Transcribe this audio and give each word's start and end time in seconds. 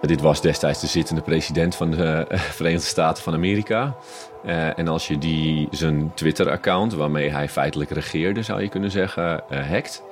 Dit 0.00 0.20
was 0.20 0.40
destijds 0.40 0.80
de 0.80 0.86
zittende 0.86 1.20
president 1.20 1.74
van 1.74 1.90
de 1.90 2.26
Verenigde 2.30 2.86
Staten 2.86 3.22
van 3.22 3.34
Amerika. 3.34 3.96
en 4.76 4.88
als 4.88 5.08
je 5.08 5.18
die, 5.18 5.68
zijn 5.70 6.12
Twitter-account, 6.14 6.94
waarmee 6.94 7.30
hij 7.30 7.48
feitelijk 7.48 7.90
regeerde, 7.90 8.42
zou 8.42 8.62
je 8.62 8.68
kunnen 8.68 8.90
zeggen, 8.90 9.42
hackt, 9.48 10.02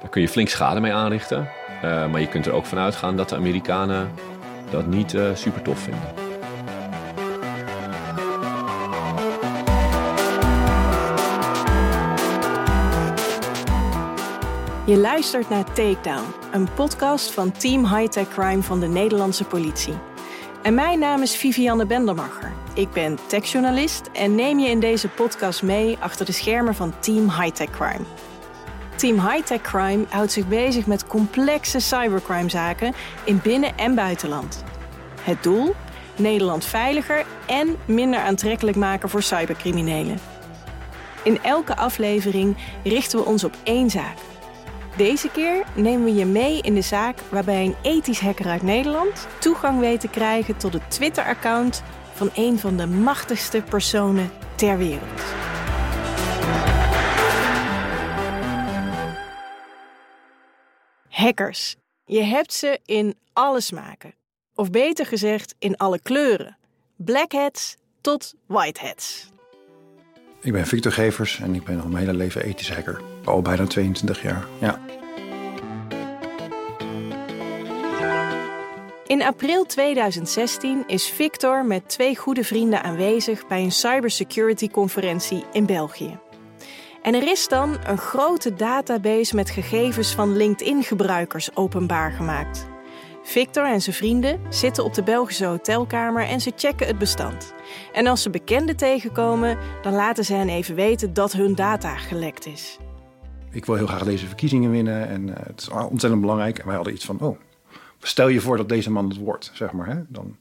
dan 0.00 0.10
kun 0.10 0.20
je 0.20 0.28
flink 0.28 0.48
schade 0.48 0.80
mee 0.80 0.92
aanrichten. 0.92 1.48
maar 1.82 2.20
je 2.20 2.28
kunt 2.28 2.46
er 2.46 2.52
ook 2.52 2.66
van 2.66 2.78
uitgaan 2.78 3.16
dat 3.16 3.28
de 3.28 3.36
Amerikanen 3.36 4.10
dat 4.70 4.86
niet 4.86 5.16
super 5.34 5.62
tof 5.62 5.78
vinden. 5.78 6.29
Je 14.90 14.98
luistert 14.98 15.48
naar 15.48 15.64
Takedown, 15.64 16.34
een 16.52 16.72
podcast 16.74 17.30
van 17.30 17.52
Team 17.52 17.86
Hightech 17.86 18.28
Crime 18.28 18.62
van 18.62 18.80
de 18.80 18.86
Nederlandse 18.86 19.44
politie. 19.44 19.94
En 20.62 20.74
mijn 20.74 20.98
naam 20.98 21.22
is 21.22 21.36
Vivianne 21.36 21.86
Bendermacher. 21.86 22.52
Ik 22.74 22.90
ben 22.90 23.18
techjournalist 23.26 24.08
en 24.12 24.34
neem 24.34 24.58
je 24.58 24.68
in 24.68 24.80
deze 24.80 25.08
podcast 25.08 25.62
mee 25.62 25.96
achter 26.00 26.26
de 26.26 26.32
schermen 26.32 26.74
van 26.74 26.94
Team 27.00 27.30
Hightech 27.30 27.70
Crime. 27.70 28.04
Team 28.96 29.20
Hightech 29.28 29.60
Crime 29.60 30.04
houdt 30.08 30.32
zich 30.32 30.48
bezig 30.48 30.86
met 30.86 31.06
complexe 31.06 31.80
cybercrimezaken 31.80 32.94
in 33.24 33.40
binnen- 33.42 33.78
en 33.78 33.94
buitenland. 33.94 34.64
Het 35.22 35.42
doel? 35.42 35.74
Nederland 36.16 36.64
veiliger 36.64 37.26
en 37.46 37.76
minder 37.84 38.20
aantrekkelijk 38.20 38.76
maken 38.76 39.08
voor 39.08 39.22
cybercriminelen. 39.22 40.18
In 41.22 41.42
elke 41.42 41.76
aflevering 41.76 42.56
richten 42.84 43.18
we 43.18 43.24
ons 43.24 43.44
op 43.44 43.54
één 43.62 43.90
zaak 43.90 44.16
deze 45.00 45.30
keer 45.30 45.64
nemen 45.74 46.04
we 46.04 46.14
je 46.14 46.24
mee 46.24 46.60
in 46.60 46.74
de 46.74 46.82
zaak 46.82 47.20
waarbij 47.20 47.64
een 47.64 47.74
ethisch 47.82 48.20
hacker 48.20 48.46
uit 48.46 48.62
Nederland 48.62 49.26
toegang 49.38 49.80
weet 49.80 50.00
te 50.00 50.08
krijgen 50.08 50.56
tot 50.56 50.72
het 50.72 50.90
Twitter-account 50.90 51.82
van 52.12 52.30
een 52.34 52.58
van 52.58 52.76
de 52.76 52.86
machtigste 52.86 53.62
personen 53.68 54.30
ter 54.54 54.78
wereld. 54.78 55.20
Hackers. 61.08 61.76
Je 62.04 62.22
hebt 62.22 62.52
ze 62.52 62.80
in 62.84 63.14
alle 63.32 63.60
smaken. 63.60 64.14
Of 64.54 64.70
beter 64.70 65.06
gezegd, 65.06 65.54
in 65.58 65.76
alle 65.76 66.00
kleuren. 66.00 66.56
Black 66.96 67.32
hats 67.32 67.76
tot 68.00 68.34
white 68.46 68.80
hats. 68.80 69.30
Ik 70.40 70.52
ben 70.52 70.66
Victor 70.66 70.92
Gevers 70.92 71.40
en 71.40 71.54
ik 71.54 71.64
ben 71.64 71.80
al 71.80 71.88
mijn 71.88 72.04
hele 72.06 72.16
leven 72.16 72.42
ethisch 72.42 72.70
hacker. 72.72 73.09
Al 73.24 73.42
bijna 73.42 73.66
22 73.66 74.22
jaar, 74.22 74.46
ja. 74.58 74.80
In 79.06 79.22
april 79.22 79.64
2016 79.64 80.84
is 80.86 81.08
Victor 81.08 81.64
met 81.64 81.88
twee 81.88 82.16
goede 82.16 82.44
vrienden 82.44 82.82
aanwezig 82.82 83.46
bij 83.46 83.62
een 83.62 83.72
cybersecurity-conferentie 83.72 85.44
in 85.52 85.66
België. 85.66 86.18
En 87.02 87.14
er 87.14 87.30
is 87.30 87.48
dan 87.48 87.78
een 87.86 87.98
grote 87.98 88.54
database 88.54 89.34
met 89.34 89.50
gegevens 89.50 90.14
van 90.14 90.36
LinkedIn-gebruikers 90.36 91.56
openbaar 91.56 92.12
gemaakt. 92.12 92.68
Victor 93.22 93.66
en 93.66 93.80
zijn 93.80 93.96
vrienden 93.96 94.40
zitten 94.48 94.84
op 94.84 94.94
de 94.94 95.02
Belgische 95.02 95.44
hotelkamer 95.44 96.22
en 96.26 96.40
ze 96.40 96.52
checken 96.56 96.86
het 96.86 96.98
bestand. 96.98 97.54
En 97.92 98.06
als 98.06 98.22
ze 98.22 98.30
bekenden 98.30 98.76
tegenkomen, 98.76 99.58
dan 99.82 99.92
laten 99.92 100.24
ze 100.24 100.34
hen 100.34 100.48
even 100.48 100.74
weten 100.74 101.12
dat 101.12 101.32
hun 101.32 101.54
data 101.54 101.96
gelekt 101.96 102.46
is. 102.46 102.78
Ik 103.52 103.64
wil 103.64 103.74
heel 103.74 103.86
graag 103.86 104.04
deze 104.04 104.26
verkiezingen 104.26 104.70
winnen 104.70 105.08
en 105.08 105.28
uh, 105.28 105.34
het 105.38 105.60
is 105.60 105.68
ontzettend 105.68 106.20
belangrijk. 106.20 106.58
En 106.58 106.66
wij 106.66 106.74
hadden 106.74 106.94
iets 106.94 107.04
van, 107.04 107.20
oh, 107.20 107.38
stel 107.98 108.28
je 108.28 108.40
voor 108.40 108.56
dat 108.56 108.68
deze 108.68 108.90
man 108.90 109.08
het 109.08 109.18
wordt, 109.18 109.50
zeg 109.54 109.72
maar. 109.72 109.86
Hè? 109.86 110.02
Dan, 110.08 110.36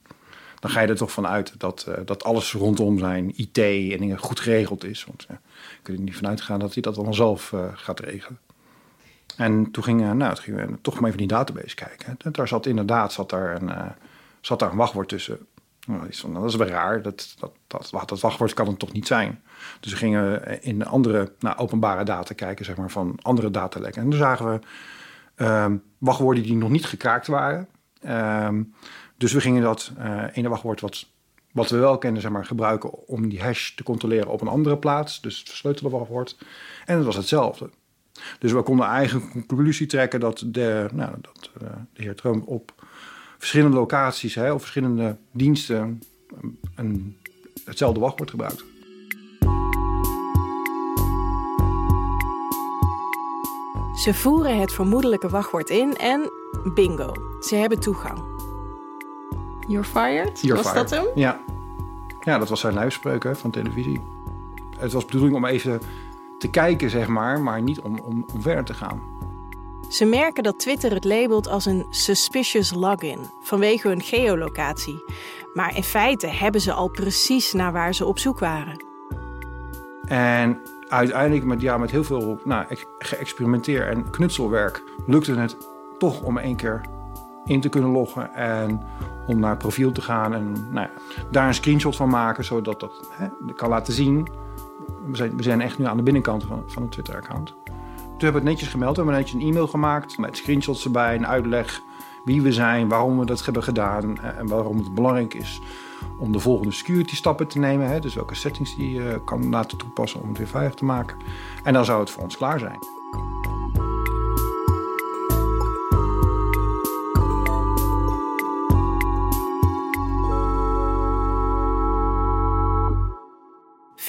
dan 0.60 0.72
ga 0.72 0.82
je 0.82 0.88
er 0.88 0.96
toch 0.96 1.12
van 1.12 1.28
uit 1.28 1.60
dat, 1.60 1.86
uh, 1.90 1.96
dat 2.06 2.24
alles 2.24 2.54
rondom 2.54 3.00
zijn 3.00 3.34
IT 3.36 3.58
en 3.58 3.98
dingen 3.98 4.18
goed 4.18 4.40
geregeld 4.40 4.84
is. 4.84 5.06
Want 5.06 5.26
kun 5.82 5.94
je 5.94 6.00
er 6.00 6.06
niet 6.06 6.16
vanuit 6.16 6.42
gaan 6.42 6.60
dat 6.60 6.74
hij 6.74 6.82
dat 6.82 6.96
dan 6.96 7.14
zelf 7.14 7.52
uh, 7.52 7.64
gaat 7.74 8.00
regelen. 8.00 8.40
En 9.38 9.72
toen 9.72 9.84
gingen, 9.84 10.18
nou, 10.18 10.36
toen 10.36 10.56
we 10.56 10.82
toch 10.82 11.00
maar 11.00 11.08
even 11.08 11.18
die 11.18 11.28
database 11.28 11.76
kijken. 11.76 12.16
En 12.18 12.32
daar 12.32 12.48
zat 12.48 12.66
inderdaad 12.66 13.14
zat 13.14 13.30
daar 13.30 13.62
een, 13.62 13.72
zat 14.42 14.60
daar 14.60 14.72
een 14.72 14.78
wachtwoord 14.78 15.10
tussen. 15.10 15.38
Nou, 15.90 16.14
van, 16.14 16.34
dat 16.34 16.46
is 16.46 16.56
wel 16.56 16.68
raar, 16.68 17.02
dat, 17.02 17.36
dat, 17.40 17.52
dat, 17.68 18.10
dat 18.10 18.20
wachtwoord 18.20 18.54
kan 18.54 18.68
het 18.68 18.80
toch 18.80 18.92
niet 18.92 19.08
zijn. 19.08 19.42
Dus 19.80 19.92
we 19.92 19.98
gingen 19.98 20.62
in 20.62 20.86
andere 20.86 21.32
nou, 21.40 21.58
openbare 21.58 22.04
data 22.04 22.34
kijken, 22.34 22.66
zeg 22.66 22.76
maar, 22.76 22.92
van 22.92 23.20
andere 23.22 23.52
datalekken. 23.52 24.02
En 24.02 24.10
toen 24.10 24.20
zagen 24.20 24.46
we 24.52 25.46
um, 25.46 25.84
wachtwoorden 25.98 26.44
die 26.44 26.56
nog 26.56 26.70
niet 26.70 26.86
gekraakt 26.86 27.28
waren. 27.28 27.68
Um, 28.46 28.74
dus 29.18 29.34
we 29.34 29.42
gingen 29.42 29.62
dat 29.62 29.92
uh, 29.98 30.24
ene 30.34 30.50
wachtwoord 30.50 30.82
wat, 30.82 31.06
wat 31.52 31.70
we 31.70 31.78
wel 31.78 31.98
kennen, 31.98 32.22
zeg 32.22 32.32
maar, 32.32 32.46
gebruiken 32.46 33.08
om 33.08 33.30
die 33.30 33.42
hash 33.42 33.70
te 33.70 33.84
controleren 33.84 34.32
op 34.32 34.42
een 34.42 34.48
andere 34.48 34.78
plaats. 34.78 35.22
Dus 35.22 35.40
het 35.40 35.50
versleutelde 35.50 35.98
wachtwoord. 35.98 36.38
En 36.86 36.96
het 36.96 37.06
was 37.06 37.16
hetzelfde. 37.16 37.70
Dus 38.40 38.52
we 38.52 38.62
konden 38.62 38.86
eigen 38.86 39.30
conclusie 39.48 39.88
trekken 39.88 40.20
dat 40.20 40.44
de, 40.46 40.90
nou, 40.94 41.16
dat, 41.22 41.50
uh, 41.62 41.70
de 41.94 42.04
heer 42.04 42.16
Trump 42.16 42.48
op 42.48 42.74
verschillende 43.40 43.78
locaties, 43.78 44.36
hè, 44.36 44.52
op 44.52 44.60
verschillende 44.60 45.18
diensten, 45.32 46.02
een, 46.76 47.18
hetzelfde 47.66 48.00
wachtwoord 48.00 48.30
gebruikt. 48.30 48.64
Ze 53.96 54.14
voeren 54.14 54.60
het 54.60 54.74
vermoedelijke 54.74 55.30
wachtwoord 55.30 55.70
in 55.70 55.98
en 55.98 56.32
bingo, 56.74 57.14
ze 57.40 57.56
hebben 57.56 57.80
toegang. 57.80 58.18
You're 59.68 59.84
fired? 59.84 60.42
You're 60.42 60.62
was 60.64 60.72
fired. 60.72 60.90
dat 60.90 61.00
hem? 61.00 61.08
Ja. 61.16 61.40
ja, 62.22 62.38
dat 62.38 62.50
was 62.50 62.60
zijn 62.60 62.74
lijfspreuk 62.74 63.24
hè, 63.24 63.36
van 63.36 63.52
televisie. 63.52 64.02
Het 64.78 64.94
was 64.94 65.06
bedoeling 65.06 65.36
om 65.36 65.46
even 65.46 65.82
te 66.38 66.50
kijken, 66.50 66.90
zeg 66.90 67.08
maar, 67.08 67.42
maar 67.42 67.62
niet 67.62 67.80
om, 67.80 68.00
om, 68.00 68.26
om 68.34 68.42
verder 68.42 68.64
te 68.64 68.74
gaan. 68.74 69.19
Ze 69.90 70.06
merken 70.06 70.44
dat 70.44 70.60
Twitter 70.60 70.94
het 70.94 71.04
labelt 71.04 71.48
als 71.48 71.66
een 71.66 71.86
suspicious 71.90 72.74
login 72.74 73.20
vanwege 73.42 73.88
hun 73.88 74.02
geolocatie. 74.02 75.04
Maar 75.54 75.76
in 75.76 75.84
feite 75.84 76.28
hebben 76.28 76.62
ze 76.62 76.74
al 76.74 76.90
precies 76.90 77.54
naar 77.54 77.72
waar 77.72 77.94
ze 77.94 78.06
op 78.06 78.20
zoek 78.20 78.40
waren. 78.40 78.84
En 80.08 80.62
uiteindelijk 80.88 81.46
met, 81.46 81.62
ja, 81.62 81.78
met 81.78 81.92
heel 81.92 82.04
veel 82.04 82.40
nou, 82.44 82.66
geëxperimenteer 83.00 83.88
en 83.88 84.10
knutselwerk 84.10 84.84
lukte 85.06 85.36
het 85.36 85.58
toch 85.98 86.22
om 86.22 86.38
één 86.38 86.56
keer 86.56 86.82
in 87.46 87.62
te 87.62 87.70
kunnen 87.70 87.92
loggen 87.92 88.34
en 88.34 88.82
om 89.28 89.40
naar 89.40 89.58
profiel 89.58 89.92
te 89.92 90.02
gaan 90.02 90.34
en 90.34 90.68
nou 90.72 90.88
daar 91.32 91.48
een 91.48 91.54
screenshot 91.54 91.96
van 91.96 92.10
maken, 92.10 92.44
zodat 92.44 92.80
dat 92.80 93.10
hè, 93.12 93.28
kan 93.56 93.70
laten 93.70 93.94
zien. 93.94 94.28
We 95.06 95.16
zijn, 95.16 95.38
we 95.38 95.44
zijn 95.44 95.62
echt 95.62 95.78
nu 95.78 95.86
aan 95.86 95.98
de 95.98 96.04
binnenkant 96.04 96.44
van, 96.44 96.64
van 96.68 96.82
het 96.82 96.92
Twitter-account. 96.92 97.56
Hebben 98.22 98.42
het 98.42 98.52
netjes 98.52 98.70
gemeld, 98.70 98.96
we 98.96 99.02
hebben 99.02 99.20
netjes 99.20 99.42
een 99.42 99.48
e-mail 99.48 99.68
gemaakt 99.68 100.18
met 100.18 100.38
screenshots 100.38 100.84
erbij, 100.84 101.16
een 101.16 101.28
uitleg 101.28 101.82
wie 102.24 102.42
we 102.42 102.52
zijn, 102.52 102.88
waarom 102.88 103.20
we 103.20 103.26
dat 103.26 103.46
hebben 103.46 103.64
gedaan 103.64 104.20
en 104.20 104.48
waarom 104.48 104.78
het 104.78 104.94
belangrijk 104.94 105.34
is 105.34 105.62
om 106.18 106.32
de 106.32 106.40
volgende 106.40 106.72
security 106.72 107.16
stappen 107.16 107.48
te 107.48 107.60
nemen. 107.60 107.88
Hè, 107.88 108.00
dus 108.00 108.14
welke 108.14 108.36
settings 108.36 108.76
die 108.76 108.94
je 108.94 109.22
kan 109.26 109.50
laten 109.50 109.78
toepassen 109.78 110.22
om 110.22 110.28
het 110.28 110.38
weer 110.38 110.48
veilig 110.48 110.74
te 110.74 110.86
maken. 110.86 111.18
En 111.64 111.74
dan 111.74 111.86
zou 111.86 112.00
het 112.00 112.10
voor 112.10 112.24
ons 112.24 112.38
klaar 112.38 112.60
zijn. 112.60 112.80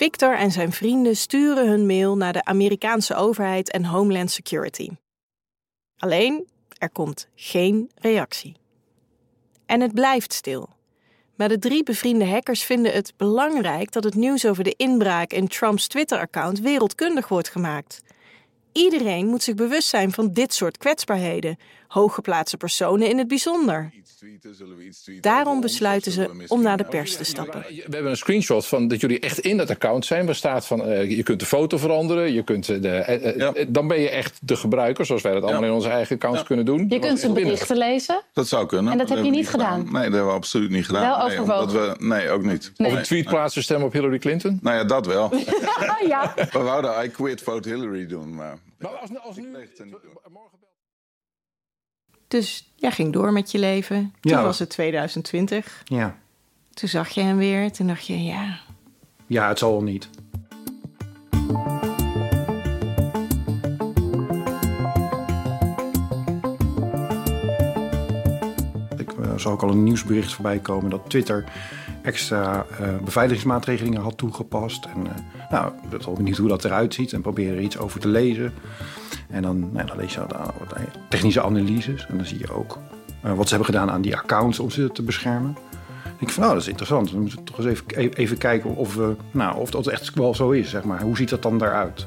Victor 0.01 0.37
en 0.37 0.51
zijn 0.51 0.73
vrienden 0.73 1.17
sturen 1.17 1.69
hun 1.69 1.87
mail 1.87 2.17
naar 2.17 2.33
de 2.33 2.45
Amerikaanse 2.45 3.15
overheid 3.15 3.71
en 3.71 3.85
Homeland 3.85 4.31
Security. 4.31 4.89
Alleen, 5.99 6.49
er 6.79 6.91
komt 6.91 7.29
geen 7.35 7.91
reactie. 7.95 8.57
En 9.67 9.81
het 9.81 9.95
blijft 9.95 10.33
stil. 10.33 10.69
Maar 11.37 11.49
de 11.49 11.59
drie 11.59 11.83
bevriende 11.83 12.27
hackers 12.27 12.63
vinden 12.63 12.93
het 12.93 13.13
belangrijk 13.17 13.93
dat 13.93 14.05
het 14.05 14.15
nieuws 14.15 14.47
over 14.47 14.65
de 14.65 14.75
inbraak 14.77 15.33
in 15.33 15.49
Trumps 15.49 15.87
Twitter-account 15.87 16.61
wereldkundig 16.61 17.29
wordt 17.29 17.49
gemaakt. 17.49 18.03
Iedereen 18.73 19.27
moet 19.27 19.43
zich 19.43 19.55
bewust 19.55 19.89
zijn 19.89 20.13
van 20.13 20.33
dit 20.33 20.55
soort 20.55 20.79
kwetsbaarheden, 20.79 21.59
hooggeplaatste 21.91 22.57
personen 22.57 23.09
in 23.09 23.19
het 23.19 23.29
bijzonder. 23.29 23.93
Daarom 25.21 25.61
besluiten 25.61 26.13
ze 26.13 26.45
om 26.49 26.63
naar 26.63 26.77
de 26.77 26.85
pers 26.85 27.17
te 27.17 27.25
stappen. 27.25 27.65
We 27.69 27.83
hebben 27.91 28.11
een 28.11 28.17
screenshot 28.17 28.67
van 28.67 28.89
dat 28.89 29.01
jullie 29.01 29.21
echt 29.21 29.39
in 29.39 29.57
dat 29.57 29.71
account 29.71 30.07
zijn. 30.07 30.27
Waar 30.27 30.35
staat 30.35 30.67
van 30.67 30.89
uh, 30.89 31.11
je 31.17 31.23
kunt 31.23 31.41
de 31.41 31.47
foto 31.47 31.77
veranderen, 31.77 32.33
je 32.33 32.43
kunt 32.43 32.67
de, 32.67 33.21
uh, 33.23 33.37
ja. 33.37 33.53
dan 33.69 33.89
ben 33.89 34.01
je 34.01 34.11
echt 34.11 34.39
de 34.43 34.57
gebruiker, 34.57 35.07
zoals 35.07 35.23
wij 35.23 35.33
dat 35.33 35.43
allemaal 35.43 35.63
ja. 35.63 35.69
in 35.69 35.75
onze 35.75 35.89
eigen 35.89 36.17
accounts 36.17 36.43
kunnen 36.43 36.65
doen. 36.65 36.87
Je 36.89 36.99
kunt 36.99 37.19
zijn 37.19 37.33
berichten 37.33 37.77
lezen. 37.77 38.23
Dat 38.33 38.49
zou 38.49 38.67
kunnen. 38.67 38.93
En 38.93 38.99
dat, 38.99 39.09
dat 39.09 39.17
heb 39.17 39.27
je 39.27 39.33
niet 39.33 39.49
gedaan. 39.49 39.79
gedaan. 39.79 39.93
Nee, 39.93 40.03
dat 40.03 40.13
hebben 40.13 40.27
we 40.27 40.33
absoluut 40.33 40.71
niet 40.71 40.87
gedaan. 40.87 41.03
Wel 41.03 41.23
overwogen. 41.23 41.73
Nee, 41.75 41.97
we, 41.99 42.05
nee 42.05 42.31
ook 42.31 42.43
niet. 42.43 42.73
Nee. 42.77 42.91
Of 42.91 42.97
een 42.97 43.03
tweet 43.03 43.27
plaatsen 43.27 43.63
stemmen 43.63 43.87
op 43.87 43.93
Hillary 43.93 44.19
Clinton? 44.19 44.59
Nou 44.63 44.77
ja, 44.77 44.85
dat 44.85 45.07
wel. 45.07 45.31
ja. 46.09 46.35
We 46.53 46.59
wouden 46.59 47.05
I 47.05 47.09
quit 47.09 47.43
vote 47.43 47.69
Hillary 47.69 48.07
doen, 48.07 48.35
maar. 48.35 48.59
Maar 48.79 48.91
als, 48.91 49.11
als 49.23 49.37
nu. 49.37 49.49
Dus 52.31 52.73
jij 52.77 52.91
ging 52.91 53.13
door 53.13 53.33
met 53.33 53.51
je 53.51 53.59
leven. 53.59 54.15
Toen 54.21 54.33
Ja. 54.33 54.43
was 54.43 54.59
het 54.59 54.71
2020. 54.71 55.83
Ja. 55.85 56.17
Toen 56.75 56.89
zag 56.89 57.09
je 57.09 57.21
hem 57.21 57.37
weer. 57.37 57.73
Toen 57.73 57.87
dacht 57.87 58.07
je, 58.07 58.25
ja, 58.25 58.59
ja, 59.27 59.49
het 59.49 59.59
zal 59.59 59.71
wel 59.71 59.83
niet. 59.83 60.09
Ik 68.97 69.13
eh, 69.13 69.33
zag 69.37 69.53
ook 69.53 69.63
al 69.63 69.71
een 69.71 69.83
nieuwsbericht 69.83 70.33
voorbij 70.33 70.59
komen 70.59 70.91
dat 70.91 71.11
Twitter 71.11 71.45
extra 72.11 72.67
eh, 72.81 72.89
beveiligingsmaatregelingen 73.05 74.01
had 74.01 74.17
toegepast. 74.17 74.85
En 74.85 75.01
uh, 75.07 75.11
nou, 75.51 75.73
ik 75.83 75.89
ben 75.89 76.05
wel 76.05 76.15
benieuwd 76.15 76.37
hoe 76.37 76.49
dat 76.49 76.65
eruit 76.65 76.95
ziet 76.95 77.13
en 77.13 77.21
probeer 77.21 77.53
er 77.53 77.61
iets 77.61 77.79
over 77.79 78.01
te 78.01 78.09
lezen. 78.09 78.53
En 79.29 79.43
dan, 79.43 79.73
nou, 79.73 79.89
lees 79.97 80.15
je 80.15 80.21
dan 80.29 80.41
wat 80.59 80.75
technische 81.09 81.43
analyses 81.43 82.07
en 82.07 82.17
dan 82.17 82.27
zie 82.27 82.39
je 82.39 82.53
ook 82.53 82.79
uh, 83.25 83.33
wat 83.33 83.49
ze 83.49 83.55
hebben 83.55 83.75
gedaan 83.75 83.91
aan 83.91 84.03
die 84.03 84.17
accounts 84.17 84.59
om 84.59 84.71
ze 84.71 84.93
te 84.93 85.03
beschermen. 85.03 85.55
Dan 85.55 86.13
denk 86.19 86.21
ik 86.21 86.31
van, 86.31 86.43
nou, 86.43 86.55
dat 86.55 86.63
is 86.63 86.69
interessant. 86.69 87.11
We 87.11 87.21
moeten 87.21 87.45
toch 87.45 87.59
eens 87.59 87.67
even, 87.67 88.13
even 88.13 88.39
kijken 88.39 88.77
of, 88.77 88.95
we, 88.95 89.17
nou, 89.31 89.59
of 89.59 89.71
dat 89.71 89.87
echt 89.87 90.15
wel 90.15 90.35
zo 90.35 90.51
is, 90.51 90.71
zeg 90.71 90.85
maar. 90.85 91.03
Hoe 91.03 91.17
ziet 91.17 91.31
dat 91.31 91.43
dan 91.43 91.59
daaruit? 91.59 92.07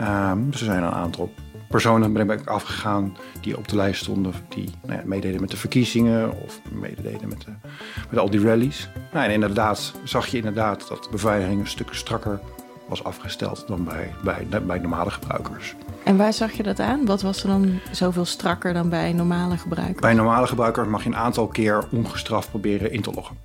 Um, 0.00 0.50
dus 0.50 0.60
er 0.60 0.66
zijn 0.66 0.82
een 0.82 0.90
aantal 0.90 1.32
personen 1.68 2.12
ben 2.12 2.30
ik 2.30 2.46
afgegaan 2.46 3.16
die 3.40 3.56
op 3.56 3.68
de 3.68 3.76
lijst 3.76 4.02
stonden, 4.02 4.32
die 4.48 4.70
nou 4.86 4.98
ja, 4.98 5.02
meededen 5.04 5.40
met 5.40 5.50
de 5.50 5.56
verkiezingen 5.56 6.42
of 6.44 6.60
meededen 6.70 7.28
met, 7.28 7.40
de, 7.40 7.68
met 8.10 8.18
al 8.18 8.30
die 8.30 8.40
rallies. 8.40 8.88
Nou, 9.12 9.24
en 9.24 9.30
inderdaad 9.30 9.92
zag 10.04 10.26
je 10.26 10.36
inderdaad 10.36 10.88
dat 10.88 11.02
de 11.02 11.10
beveiliging 11.10 11.60
een 11.60 11.66
stuk 11.66 11.88
strakker 11.90 12.40
was 12.88 13.04
afgesteld 13.04 13.64
dan 13.66 13.84
bij, 13.84 14.14
bij, 14.22 14.62
bij 14.66 14.78
normale 14.78 15.10
gebruikers. 15.10 15.74
En 16.04 16.16
waar 16.16 16.32
zag 16.32 16.52
je 16.52 16.62
dat 16.62 16.80
aan? 16.80 17.06
Wat 17.06 17.22
was 17.22 17.42
er 17.42 17.48
dan 17.48 17.80
zoveel 17.90 18.24
strakker 18.24 18.72
dan 18.72 18.88
bij 18.88 19.12
normale 19.12 19.56
gebruikers? 19.56 20.00
Bij 20.00 20.14
normale 20.14 20.46
gebruikers 20.46 20.88
mag 20.88 21.02
je 21.02 21.08
een 21.08 21.16
aantal 21.16 21.46
keer 21.46 21.88
ongestraft 21.90 22.50
proberen 22.50 22.92
in 22.92 23.02
te 23.02 23.12
loggen. 23.14 23.36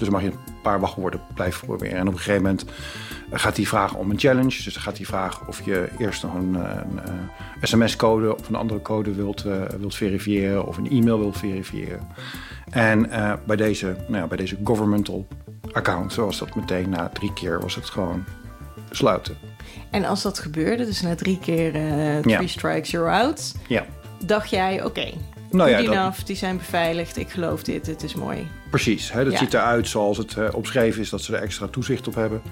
Dus 0.00 0.08
dan 0.08 0.20
mag 0.20 0.30
je 0.30 0.36
een 0.36 0.60
paar 0.62 0.80
wachtwoorden 0.80 1.20
blijven 1.34 1.66
proberen. 1.66 1.98
En 1.98 2.06
op 2.06 2.12
een 2.12 2.18
gegeven 2.18 2.42
moment 2.42 2.64
gaat 3.30 3.56
hij 3.56 3.66
vragen 3.66 3.98
om 3.98 4.10
een 4.10 4.18
challenge. 4.18 4.62
Dus 4.62 4.74
dan 4.74 4.82
gaat 4.82 4.96
hij 4.96 5.06
vragen 5.06 5.48
of 5.48 5.64
je 5.64 5.88
eerst 5.98 6.22
nog 6.22 6.34
een, 6.34 6.54
een, 6.54 7.00
een 7.60 7.66
sms-code 7.68 8.36
of 8.36 8.48
een 8.48 8.54
andere 8.54 8.82
code 8.82 9.14
wilt, 9.14 9.44
uh, 9.46 9.62
wilt 9.78 9.94
verifiëren 9.94 10.66
of 10.66 10.76
een 10.76 10.90
e-mail 10.90 11.18
wilt 11.18 11.38
verifiëren. 11.38 12.08
En 12.70 13.06
uh, 13.08 13.32
bij, 13.46 13.56
deze, 13.56 13.96
nou 14.08 14.22
ja, 14.22 14.26
bij 14.26 14.36
deze 14.36 14.58
governmental 14.64 15.26
account 15.72 16.14
was 16.14 16.38
dat 16.38 16.54
meteen 16.54 16.88
na 16.88 17.08
drie 17.08 17.32
keer 17.32 17.60
was 17.60 17.74
het 17.74 17.90
gewoon 17.90 18.24
sluiten. 18.90 19.36
En 19.90 20.04
als 20.04 20.22
dat 20.22 20.38
gebeurde, 20.38 20.84
dus 20.84 21.00
na 21.00 21.14
drie 21.14 21.38
keer 21.38 21.74
uh, 21.74 22.18
three 22.18 22.40
ja. 22.40 22.46
strikes 22.46 22.90
you're 22.90 23.10
out, 23.10 23.54
ja. 23.68 23.86
dacht 24.24 24.50
jij 24.50 24.76
oké, 24.76 24.86
okay, 24.86 25.14
nou 25.50 25.70
ja, 25.70 25.78
enough, 25.78 26.16
dat... 26.16 26.26
die 26.26 26.36
zijn 26.36 26.56
beveiligd, 26.56 27.16
ik 27.16 27.30
geloof 27.30 27.62
dit, 27.62 27.86
het 27.86 28.02
is 28.02 28.14
mooi. 28.14 28.48
Precies, 28.70 29.12
hè, 29.12 29.24
dat 29.24 29.32
ja. 29.32 29.38
ziet 29.38 29.54
eruit 29.54 29.88
zoals 29.88 30.18
het 30.18 30.36
uh, 30.36 30.48
opgeschreven 30.52 31.00
is 31.00 31.10
dat 31.10 31.20
ze 31.20 31.36
er 31.36 31.42
extra 31.42 31.66
toezicht 31.66 32.08
op 32.08 32.14
hebben. 32.14 32.42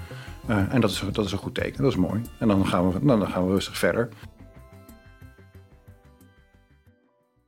Uh, 0.49 0.73
en 0.73 0.81
dat 0.81 0.89
is, 0.89 1.03
dat 1.11 1.25
is 1.25 1.31
een 1.31 1.37
goed 1.37 1.55
teken, 1.55 1.83
dat 1.83 1.91
is 1.91 1.97
mooi. 1.97 2.21
En 2.39 2.47
dan 2.47 2.67
gaan 2.67 2.91
we, 2.91 3.05
dan 3.05 3.27
gaan 3.27 3.45
we 3.45 3.51
rustig 3.51 3.77
verder. 3.77 4.09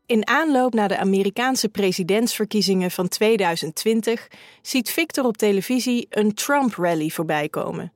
In 0.05 0.27
aanloop 0.27 0.73
naar 0.73 0.87
de 0.87 0.97
Amerikaanse 0.97 1.69
presidentsverkiezingen 1.69 2.91
van 2.91 3.07
2020 3.07 4.27
ziet 4.61 4.89
Victor 4.89 5.25
op 5.25 5.37
televisie 5.37 6.07
een 6.09 6.33
Trump-rally 6.33 7.09
voorbij 7.09 7.49
komen. 7.49 7.91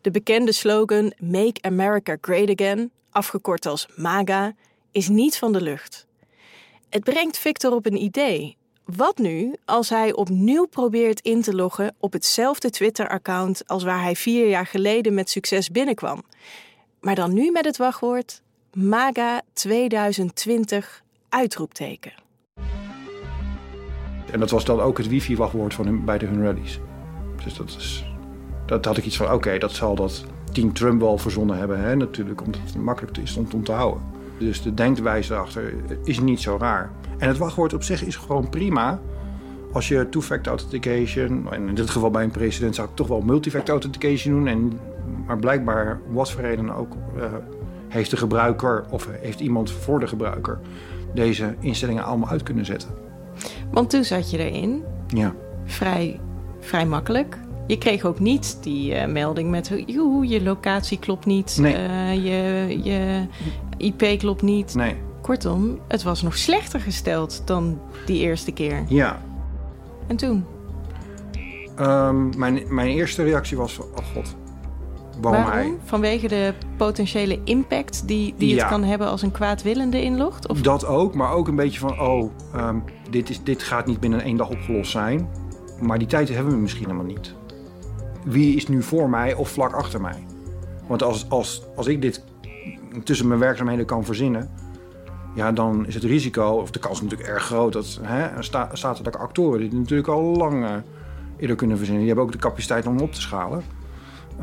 De 0.00 0.10
bekende 0.10 0.52
slogan 0.52 1.12
Make 1.18 1.62
America 1.62 2.16
Great 2.20 2.60
Again, 2.60 2.90
afgekort 3.10 3.66
als 3.66 3.88
MAGA, 3.96 4.54
is 4.92 5.08
niet 5.08 5.38
van 5.38 5.52
de 5.52 5.60
lucht. 5.60 6.07
Het 6.90 7.04
brengt 7.04 7.38
Victor 7.38 7.72
op 7.72 7.86
een 7.86 8.02
idee. 8.02 8.56
Wat 8.84 9.18
nu 9.18 9.54
als 9.64 9.88
hij 9.88 10.14
opnieuw 10.14 10.66
probeert 10.66 11.20
in 11.20 11.42
te 11.42 11.54
loggen 11.54 11.94
op 11.98 12.12
hetzelfde 12.12 12.70
Twitter-account 12.70 13.62
als 13.66 13.82
waar 13.82 14.02
hij 14.02 14.16
vier 14.16 14.48
jaar 14.48 14.66
geleden 14.66 15.14
met 15.14 15.30
succes 15.30 15.70
binnenkwam? 15.70 16.22
Maar 17.00 17.14
dan 17.14 17.32
nu 17.32 17.50
met 17.50 17.64
het 17.64 17.76
wachtwoord 17.76 18.42
MAGA 18.72 19.42
2020 19.52 21.02
uitroepteken. 21.28 22.12
En 24.30 24.40
dat 24.40 24.50
was 24.50 24.64
dan 24.64 24.80
ook 24.80 24.98
het 24.98 25.08
wifi-wachtwoord 25.08 25.74
van 25.74 25.86
hun, 25.86 26.04
bij 26.04 26.18
de 26.18 26.26
hun 26.26 26.42
rallies. 26.42 26.78
Dus 27.44 27.54
dat 27.56 27.76
dat 28.66 28.84
had 28.84 28.96
ik 28.96 29.04
iets 29.04 29.16
van, 29.16 29.32
oké, 29.32 29.58
dat 29.58 29.72
zal 29.72 29.94
dat 29.94 30.24
team 30.52 30.72
Trump 30.72 31.00
wel 31.00 31.18
verzonnen 31.18 31.58
hebben. 31.58 31.80
Hè? 31.80 31.96
Natuurlijk, 31.96 32.42
omdat 32.42 32.60
het 32.64 32.76
makkelijk 32.76 33.16
is 33.16 33.36
om, 33.36 33.64
te 33.64 33.72
houden. 33.72 34.02
Dus 34.38 34.62
de 34.62 34.74
denkwijze 34.74 35.34
erachter 35.34 35.74
is 36.04 36.20
niet 36.20 36.40
zo 36.40 36.56
raar. 36.60 36.90
En 37.18 37.28
het 37.28 37.38
wachtwoord 37.38 37.74
op 37.74 37.82
zich 37.82 38.04
is 38.04 38.16
gewoon 38.16 38.48
prima. 38.48 39.00
Als 39.72 39.88
je 39.88 40.08
two-factor 40.08 40.52
authentication, 40.52 41.52
en 41.52 41.68
in 41.68 41.74
dit 41.74 41.90
geval 41.90 42.10
bij 42.10 42.24
een 42.24 42.30
president 42.30 42.74
zou 42.74 42.88
ik 42.88 42.94
toch 42.94 43.08
wel 43.08 43.20
multifactor 43.20 43.70
authentication 43.70 44.34
doen. 44.34 44.46
En, 44.46 44.80
maar 45.26 45.38
blijkbaar, 45.38 46.00
wat 46.10 46.30
voor 46.30 46.42
reden 46.42 46.70
ook, 46.70 46.92
uh, 47.16 47.24
heeft 47.88 48.10
de 48.10 48.16
gebruiker 48.16 48.84
of 48.90 49.08
heeft 49.20 49.40
iemand 49.40 49.70
voor 49.70 50.00
de 50.00 50.06
gebruiker 50.06 50.58
deze 51.14 51.54
instellingen 51.60 52.04
allemaal 52.04 52.28
uit 52.28 52.42
kunnen 52.42 52.64
zetten. 52.64 52.90
Want 53.70 53.90
toen 53.90 54.04
zat 54.04 54.30
je 54.30 54.50
erin. 54.50 54.82
Ja. 55.06 55.34
Vrij, 55.64 56.20
vrij 56.60 56.86
makkelijk. 56.86 57.38
Je 57.68 57.78
kreeg 57.78 58.04
ook 58.04 58.18
niet 58.18 58.58
die 58.60 58.94
uh, 58.94 59.06
melding 59.06 59.50
met 59.50 59.82
joe, 59.86 60.28
je 60.28 60.42
locatie 60.42 60.98
klopt 60.98 61.26
niet, 61.26 61.56
nee. 61.60 61.74
uh, 61.74 62.14
je, 62.14 62.82
je 62.82 63.26
IP 63.76 64.18
klopt 64.18 64.42
niet. 64.42 64.74
Nee. 64.74 64.96
Kortom, 65.22 65.78
het 65.88 66.02
was 66.02 66.22
nog 66.22 66.36
slechter 66.36 66.80
gesteld 66.80 67.42
dan 67.44 67.80
die 68.06 68.20
eerste 68.20 68.52
keer. 68.52 68.84
Ja. 68.88 69.22
En 70.06 70.16
toen? 70.16 70.44
Um, 71.80 72.38
mijn, 72.38 72.62
mijn 72.68 72.88
eerste 72.88 73.22
reactie 73.22 73.56
was 73.56 73.78
oh 73.78 73.86
god, 74.14 74.36
waarom, 75.20 75.44
waarom? 75.44 75.70
hij? 75.70 75.78
Vanwege 75.84 76.28
de 76.28 76.54
potentiële 76.76 77.40
impact 77.44 78.02
die, 78.06 78.34
die 78.38 78.54
ja. 78.54 78.60
het 78.60 78.68
kan 78.68 78.84
hebben 78.84 79.08
als 79.08 79.22
een 79.22 79.32
kwaadwillende 79.32 80.02
inlogt? 80.02 80.48
Of? 80.48 80.60
Dat 80.60 80.86
ook, 80.86 81.14
maar 81.14 81.32
ook 81.32 81.48
een 81.48 81.56
beetje 81.56 81.78
van, 81.78 82.00
oh, 82.00 82.30
um, 82.56 82.84
dit, 83.10 83.30
is, 83.30 83.42
dit 83.42 83.62
gaat 83.62 83.86
niet 83.86 84.00
binnen 84.00 84.20
één 84.20 84.36
dag 84.36 84.48
opgelost 84.48 84.90
zijn. 84.90 85.28
Maar 85.80 85.98
die 85.98 86.08
tijd 86.08 86.28
hebben 86.28 86.52
we 86.52 86.60
misschien 86.60 86.84
helemaal 86.84 87.06
niet 87.06 87.34
wie 88.28 88.56
is 88.56 88.68
nu 88.68 88.82
voor 88.82 89.10
mij 89.10 89.34
of 89.34 89.48
vlak 89.48 89.72
achter 89.72 90.00
mij? 90.00 90.24
Want 90.86 91.02
als, 91.02 91.30
als, 91.30 91.62
als 91.76 91.86
ik 91.86 92.02
dit 92.02 92.24
tussen 93.04 93.28
mijn 93.28 93.40
werkzaamheden 93.40 93.86
kan 93.86 94.04
verzinnen, 94.04 94.50
ja, 95.34 95.52
dan 95.52 95.86
is 95.86 95.94
het 95.94 96.04
risico, 96.04 96.50
of 96.50 96.70
de 96.70 96.78
kans 96.78 97.02
natuurlijk 97.02 97.28
erg 97.28 97.42
groot 97.42 97.72
dat 97.72 97.98
hè, 98.02 98.42
statelijke 98.72 99.18
actoren 99.18 99.60
dit 99.60 99.72
natuurlijk 99.72 100.08
al 100.08 100.22
lang 100.22 100.64
uh, 100.64 100.70
eerder 101.36 101.56
kunnen 101.56 101.76
verzinnen. 101.76 102.04
Die 102.04 102.14
hebben 102.14 102.26
ook 102.26 102.40
de 102.40 102.48
capaciteit 102.48 102.86
om 102.86 103.00
op 103.00 103.12
te 103.12 103.20
schalen. 103.20 103.62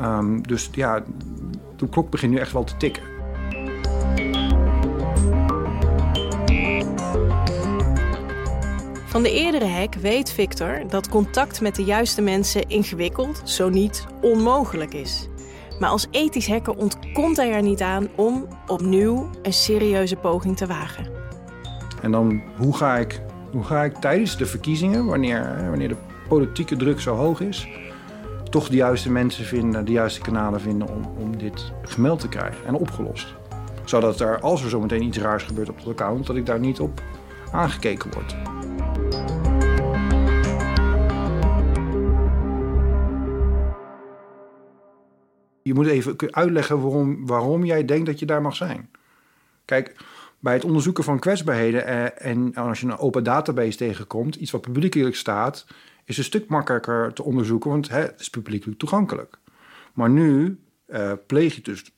Um, 0.00 0.46
dus 0.46 0.68
ja, 0.72 1.02
de 1.76 1.88
klok 1.88 2.10
begint 2.10 2.32
nu 2.32 2.38
echt 2.38 2.52
wel 2.52 2.64
te 2.64 2.76
tikken. 2.76 3.02
Van 9.16 9.24
de 9.24 9.32
eerdere 9.32 9.66
hack 9.66 9.94
weet 9.94 10.30
Victor 10.30 10.82
dat 10.88 11.08
contact 11.08 11.60
met 11.60 11.74
de 11.74 11.84
juiste 11.84 12.22
mensen 12.22 12.68
ingewikkeld, 12.68 13.42
zo 13.44 13.68
niet 13.68 14.06
onmogelijk 14.20 14.94
is. 14.94 15.28
Maar 15.78 15.90
als 15.90 16.06
ethisch 16.10 16.48
hacker 16.48 16.76
ontkomt 16.76 17.36
hij 17.36 17.52
er 17.52 17.62
niet 17.62 17.80
aan 17.80 18.08
om 18.16 18.46
opnieuw 18.66 19.30
een 19.42 19.52
serieuze 19.52 20.16
poging 20.16 20.56
te 20.56 20.66
wagen. 20.66 21.06
En 22.02 22.10
dan, 22.10 22.42
hoe 22.56 22.76
ga 22.76 22.96
ik, 22.96 23.20
hoe 23.52 23.64
ga 23.64 23.84
ik 23.84 23.96
tijdens 23.96 24.36
de 24.36 24.46
verkiezingen, 24.46 25.06
wanneer, 25.06 25.66
wanneer 25.68 25.88
de 25.88 25.96
politieke 26.28 26.76
druk 26.76 27.00
zo 27.00 27.14
hoog 27.14 27.40
is, 27.40 27.68
toch 28.50 28.68
de 28.68 28.76
juiste 28.76 29.10
mensen 29.10 29.44
vinden, 29.44 29.84
de 29.84 29.92
juiste 29.92 30.20
kanalen 30.20 30.60
vinden 30.60 30.88
om, 30.88 31.02
om 31.18 31.38
dit 31.38 31.72
gemeld 31.82 32.20
te 32.20 32.28
krijgen 32.28 32.66
en 32.66 32.74
opgelost. 32.74 33.34
Zodat 33.84 34.20
er, 34.20 34.40
als 34.40 34.62
er 34.62 34.70
zometeen 34.70 35.02
iets 35.02 35.18
raars 35.18 35.44
gebeurt 35.44 35.68
op 35.68 35.76
het 35.76 35.86
account, 35.86 36.26
dat 36.26 36.36
ik 36.36 36.46
daar 36.46 36.60
niet 36.60 36.80
op 36.80 37.02
aangekeken 37.52 38.12
word. 38.12 38.36
Je 45.66 45.74
moet 45.74 45.86
even 45.86 46.34
uitleggen 46.34 46.80
waarom, 46.80 47.26
waarom 47.26 47.64
jij 47.64 47.84
denkt 47.84 48.06
dat 48.06 48.18
je 48.18 48.26
daar 48.26 48.42
mag 48.42 48.56
zijn. 48.56 48.90
Kijk, 49.64 49.96
bij 50.38 50.54
het 50.54 50.64
onderzoeken 50.64 51.04
van 51.04 51.18
kwetsbaarheden 51.18 51.86
eh, 51.86 52.30
en 52.30 52.54
als 52.54 52.80
je 52.80 52.86
een 52.86 52.98
open 52.98 53.24
database 53.24 53.76
tegenkomt, 53.76 54.34
iets 54.34 54.50
wat 54.50 54.60
publiekelijk 54.60 55.16
staat, 55.16 55.66
is 56.04 56.18
een 56.18 56.24
stuk 56.24 56.48
makkelijker 56.48 57.12
te 57.12 57.22
onderzoeken, 57.22 57.70
want 57.70 57.88
hè, 57.88 58.00
het 58.00 58.20
is 58.20 58.30
publiekelijk 58.30 58.78
toegankelijk. 58.78 59.38
Maar 59.92 60.10
nu 60.10 60.58
uh, 60.88 61.12
pleeg 61.26 61.54
je 61.54 61.62
dus 61.62 61.92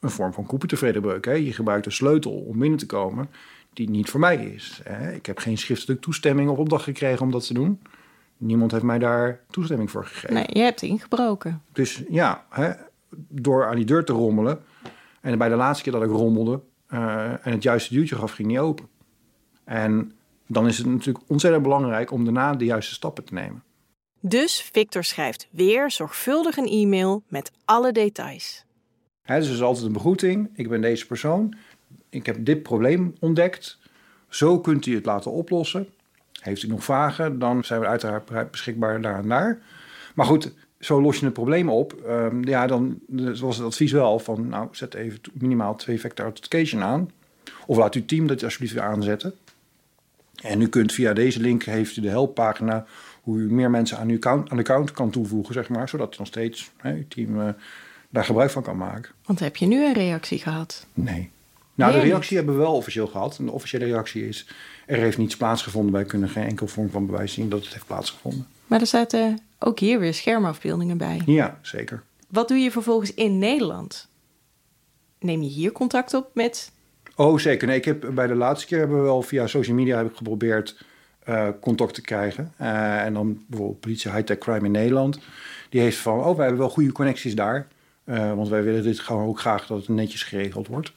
een 0.00 0.10
vorm 0.10 0.32
van 0.32 0.46
computervredebreuk. 0.46 1.24
Hè? 1.24 1.32
Je 1.32 1.52
gebruikt 1.52 1.86
een 1.86 1.92
sleutel 1.92 2.32
om 2.32 2.58
binnen 2.58 2.78
te 2.78 2.86
komen 2.86 3.30
die 3.72 3.90
niet 3.90 4.10
voor 4.10 4.20
mij 4.20 4.44
is. 4.44 4.80
Hè? 4.84 5.12
Ik 5.12 5.26
heb 5.26 5.38
geen 5.38 5.58
schriftelijke 5.58 6.02
toestemming 6.02 6.50
of 6.50 6.58
opdracht 6.58 6.84
gekregen 6.84 7.24
om 7.24 7.30
dat 7.30 7.46
te 7.46 7.54
doen. 7.54 7.80
Niemand 8.36 8.70
heeft 8.70 8.84
mij 8.84 8.98
daar 8.98 9.40
toestemming 9.50 9.90
voor 9.90 10.04
gegeven. 10.04 10.34
Nee, 10.34 10.46
je 10.48 10.60
hebt 10.60 10.82
ingebroken. 10.82 11.62
Dus 11.72 12.02
ja, 12.08 12.44
hè, 12.50 12.72
door 13.28 13.66
aan 13.66 13.76
die 13.76 13.84
deur 13.84 14.04
te 14.04 14.12
rommelen. 14.12 14.60
En 15.20 15.38
bij 15.38 15.48
de 15.48 15.54
laatste 15.54 15.82
keer 15.82 15.92
dat 15.92 16.02
ik 16.02 16.10
rommelde 16.10 16.60
uh, 16.88 17.46
en 17.46 17.52
het 17.52 17.62
juiste 17.62 17.94
duwtje 17.94 18.16
gaf, 18.16 18.32
ging 18.32 18.48
niet 18.48 18.58
open. 18.58 18.88
En 19.64 20.12
dan 20.46 20.66
is 20.66 20.78
het 20.78 20.86
natuurlijk 20.86 21.24
ontzettend 21.26 21.62
belangrijk 21.62 22.10
om 22.10 22.24
daarna 22.24 22.54
de 22.54 22.64
juiste 22.64 22.94
stappen 22.94 23.24
te 23.24 23.34
nemen. 23.34 23.62
Dus 24.20 24.62
Victor 24.72 25.04
schrijft 25.04 25.48
weer 25.50 25.90
zorgvuldig 25.90 26.56
een 26.56 26.68
e-mail 26.68 27.22
met 27.28 27.52
alle 27.64 27.92
details. 27.92 28.64
He, 29.22 29.38
dus 29.38 29.46
er 29.46 29.54
is 29.54 29.62
altijd 29.62 29.86
een 29.86 29.92
begroeting. 29.92 30.50
Ik 30.54 30.68
ben 30.68 30.80
deze 30.80 31.06
persoon. 31.06 31.56
Ik 32.08 32.26
heb 32.26 32.44
dit 32.44 32.62
probleem 32.62 33.14
ontdekt. 33.20 33.78
Zo 34.28 34.60
kunt 34.60 34.86
u 34.86 34.94
het 34.94 35.04
laten 35.04 35.30
oplossen. 35.30 35.88
Heeft 36.40 36.62
u 36.62 36.68
nog 36.68 36.84
vragen, 36.84 37.38
dan 37.38 37.64
zijn 37.64 37.80
we 37.80 37.86
uiteraard 37.86 38.50
beschikbaar 38.50 39.00
daar 39.00 39.18
en 39.18 39.28
daar. 39.28 39.62
Maar 40.14 40.26
goed, 40.26 40.54
zo 40.84 41.00
los 41.02 41.18
je 41.18 41.24
het 41.24 41.34
probleem 41.34 41.68
op. 41.68 41.94
Um, 42.08 42.46
ja, 42.46 42.66
dan 42.66 42.98
was 43.40 43.56
het 43.56 43.66
advies 43.66 43.92
wel 43.92 44.18
van... 44.18 44.48
nou, 44.48 44.68
zet 44.70 44.94
even 44.94 45.20
minimaal 45.32 45.76
twee-factor 45.76 46.24
authentication 46.24 46.82
aan. 46.82 47.10
Of 47.66 47.76
laat 47.76 47.94
uw 47.94 48.04
team 48.04 48.26
dat 48.26 48.44
alsjeblieft 48.44 48.74
weer 48.74 48.82
aanzetten. 48.82 49.34
En 50.42 50.60
u 50.60 50.68
kunt 50.68 50.92
via 50.92 51.12
deze 51.12 51.40
link, 51.40 51.62
heeft 51.62 51.96
u 51.96 52.00
de 52.00 52.08
helppagina... 52.08 52.86
hoe 53.22 53.38
u 53.38 53.52
meer 53.52 53.70
mensen 53.70 53.98
aan 53.98 54.08
uw 54.08 54.16
account, 54.16 54.50
aan 54.50 54.56
de 54.56 54.62
account 54.62 54.90
kan 54.90 55.10
toevoegen, 55.10 55.54
zeg 55.54 55.68
maar. 55.68 55.88
Zodat 55.88 56.18
nog 56.18 56.26
steeds 56.26 56.70
hè, 56.76 56.94
uw 56.94 57.04
team 57.08 57.40
uh, 57.40 57.48
daar 58.08 58.24
gebruik 58.24 58.50
van 58.50 58.62
kan 58.62 58.76
maken. 58.76 59.12
Want 59.26 59.40
heb 59.40 59.56
je 59.56 59.66
nu 59.66 59.86
een 59.86 59.94
reactie 59.94 60.38
gehad? 60.38 60.86
Nee. 60.94 61.30
Nou, 61.74 61.92
de 61.92 62.00
reactie 62.00 62.36
hebben 62.36 62.54
we 62.54 62.60
wel 62.60 62.74
officieel 62.74 63.06
gehad. 63.06 63.38
En 63.38 63.44
de 63.44 63.52
officiële 63.52 63.84
reactie 63.84 64.28
is... 64.28 64.48
er 64.86 64.98
heeft 64.98 65.18
niets 65.18 65.36
plaatsgevonden. 65.36 65.92
Wij 65.92 66.04
kunnen 66.04 66.28
geen 66.28 66.46
enkel 66.46 66.66
vorm 66.66 66.90
van 66.90 67.06
bewijs 67.06 67.32
zien 67.32 67.48
dat 67.48 67.64
het 67.64 67.72
heeft 67.72 67.86
plaatsgevonden. 67.86 68.46
Maar 68.66 68.80
er 68.80 68.86
zaten 68.86 69.38
ook 69.64 69.78
hier 69.78 70.00
weer 70.00 70.14
schermafbeeldingen 70.14 70.98
bij. 70.98 71.22
Ja, 71.26 71.58
zeker. 71.62 72.02
Wat 72.28 72.48
doe 72.48 72.58
je 72.58 72.70
vervolgens 72.70 73.14
in 73.14 73.38
Nederland? 73.38 74.08
Neem 75.18 75.42
je 75.42 75.48
hier 75.48 75.72
contact 75.72 76.14
op 76.14 76.30
met... 76.34 76.72
Oh, 77.16 77.38
zeker. 77.38 77.66
Nee, 77.66 77.76
ik 77.76 77.84
heb, 77.84 78.10
bij 78.14 78.26
de 78.26 78.34
laatste 78.34 78.66
keer 78.66 78.78
hebben 78.78 78.96
we 78.96 79.02
wel 79.02 79.22
via 79.22 79.46
social 79.46 79.76
media 79.76 79.96
heb 79.96 80.10
ik 80.10 80.16
geprobeerd 80.16 80.84
uh, 81.28 81.48
contact 81.60 81.94
te 81.94 82.00
krijgen. 82.00 82.52
Uh, 82.60 83.04
en 83.04 83.14
dan 83.14 83.44
bijvoorbeeld 83.46 83.80
politie 83.80 84.10
high-tech 84.10 84.38
crime 84.38 84.66
in 84.66 84.70
Nederland. 84.70 85.18
Die 85.68 85.80
heeft 85.80 85.96
van, 85.96 86.18
oh, 86.18 86.36
wij 86.36 86.46
hebben 86.46 86.58
wel 86.58 86.70
goede 86.70 86.92
connecties 86.92 87.34
daar. 87.34 87.68
Uh, 88.04 88.34
want 88.34 88.48
wij 88.48 88.62
willen 88.62 88.82
dit 88.82 89.00
gewoon 89.00 89.26
ook 89.26 89.40
graag 89.40 89.66
dat 89.66 89.78
het 89.78 89.88
netjes 89.88 90.22
geregeld 90.22 90.66
wordt. 90.66 90.92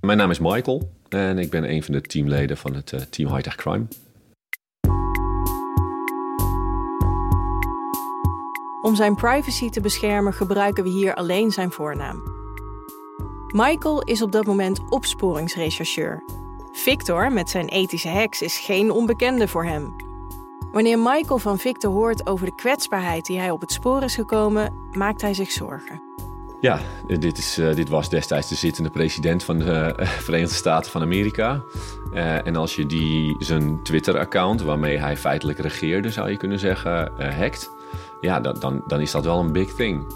Mijn 0.00 0.18
naam 0.18 0.30
is 0.30 0.38
Michael 0.38 0.92
en 1.08 1.38
ik 1.38 1.50
ben 1.50 1.70
een 1.70 1.82
van 1.82 1.94
de 1.94 2.00
teamleden 2.00 2.56
van 2.56 2.74
het 2.74 2.92
uh, 2.92 3.00
team 3.00 3.28
High-Tech 3.28 3.54
Crime. 3.54 3.86
Om 8.84 8.94
zijn 8.94 9.14
privacy 9.14 9.70
te 9.70 9.80
beschermen 9.80 10.32
gebruiken 10.32 10.84
we 10.84 10.90
hier 10.90 11.14
alleen 11.14 11.50
zijn 11.50 11.70
voornaam. 11.70 12.22
Michael 13.46 14.02
is 14.02 14.22
op 14.22 14.32
dat 14.32 14.46
moment 14.46 14.80
opsporingsrechercheur. 14.88 16.22
Victor 16.72 17.32
met 17.32 17.50
zijn 17.50 17.68
ethische 17.68 18.08
heks 18.08 18.42
is 18.42 18.58
geen 18.58 18.90
onbekende 18.90 19.48
voor 19.48 19.64
hem. 19.64 19.94
Wanneer 20.72 20.98
Michael 20.98 21.38
van 21.38 21.58
Victor 21.58 21.92
hoort 21.92 22.26
over 22.26 22.46
de 22.46 22.54
kwetsbaarheid 22.54 23.26
die 23.26 23.38
hij 23.38 23.50
op 23.50 23.60
het 23.60 23.72
spoor 23.72 24.02
is 24.02 24.14
gekomen, 24.14 24.74
maakt 24.92 25.20
hij 25.20 25.34
zich 25.34 25.50
zorgen. 25.50 26.02
Ja, 26.60 26.80
dit, 27.06 27.38
is, 27.38 27.58
uh, 27.58 27.74
dit 27.74 27.88
was 27.88 28.08
destijds 28.08 28.48
de 28.48 28.54
zittende 28.54 28.90
president 28.90 29.44
van 29.44 29.58
de 29.58 29.96
uh, 30.00 30.08
Verenigde 30.26 30.54
Staten 30.54 30.90
van 30.90 31.02
Amerika. 31.02 31.62
Uh, 32.12 32.46
en 32.46 32.56
als 32.56 32.76
je 32.76 32.86
die, 32.86 33.36
zijn 33.38 33.82
Twitter-account, 33.82 34.62
waarmee 34.62 34.98
hij 34.98 35.16
feitelijk 35.16 35.58
regeerde, 35.58 36.10
zou 36.10 36.30
je 36.30 36.36
kunnen 36.36 36.58
zeggen, 36.58 37.12
hackt, 37.38 37.73
ja, 38.20 38.40
dan, 38.40 38.56
dan, 38.58 38.82
dan 38.86 39.00
is 39.00 39.10
dat 39.10 39.24
wel 39.24 39.40
een 39.40 39.52
big 39.52 39.74
thing. 39.74 40.06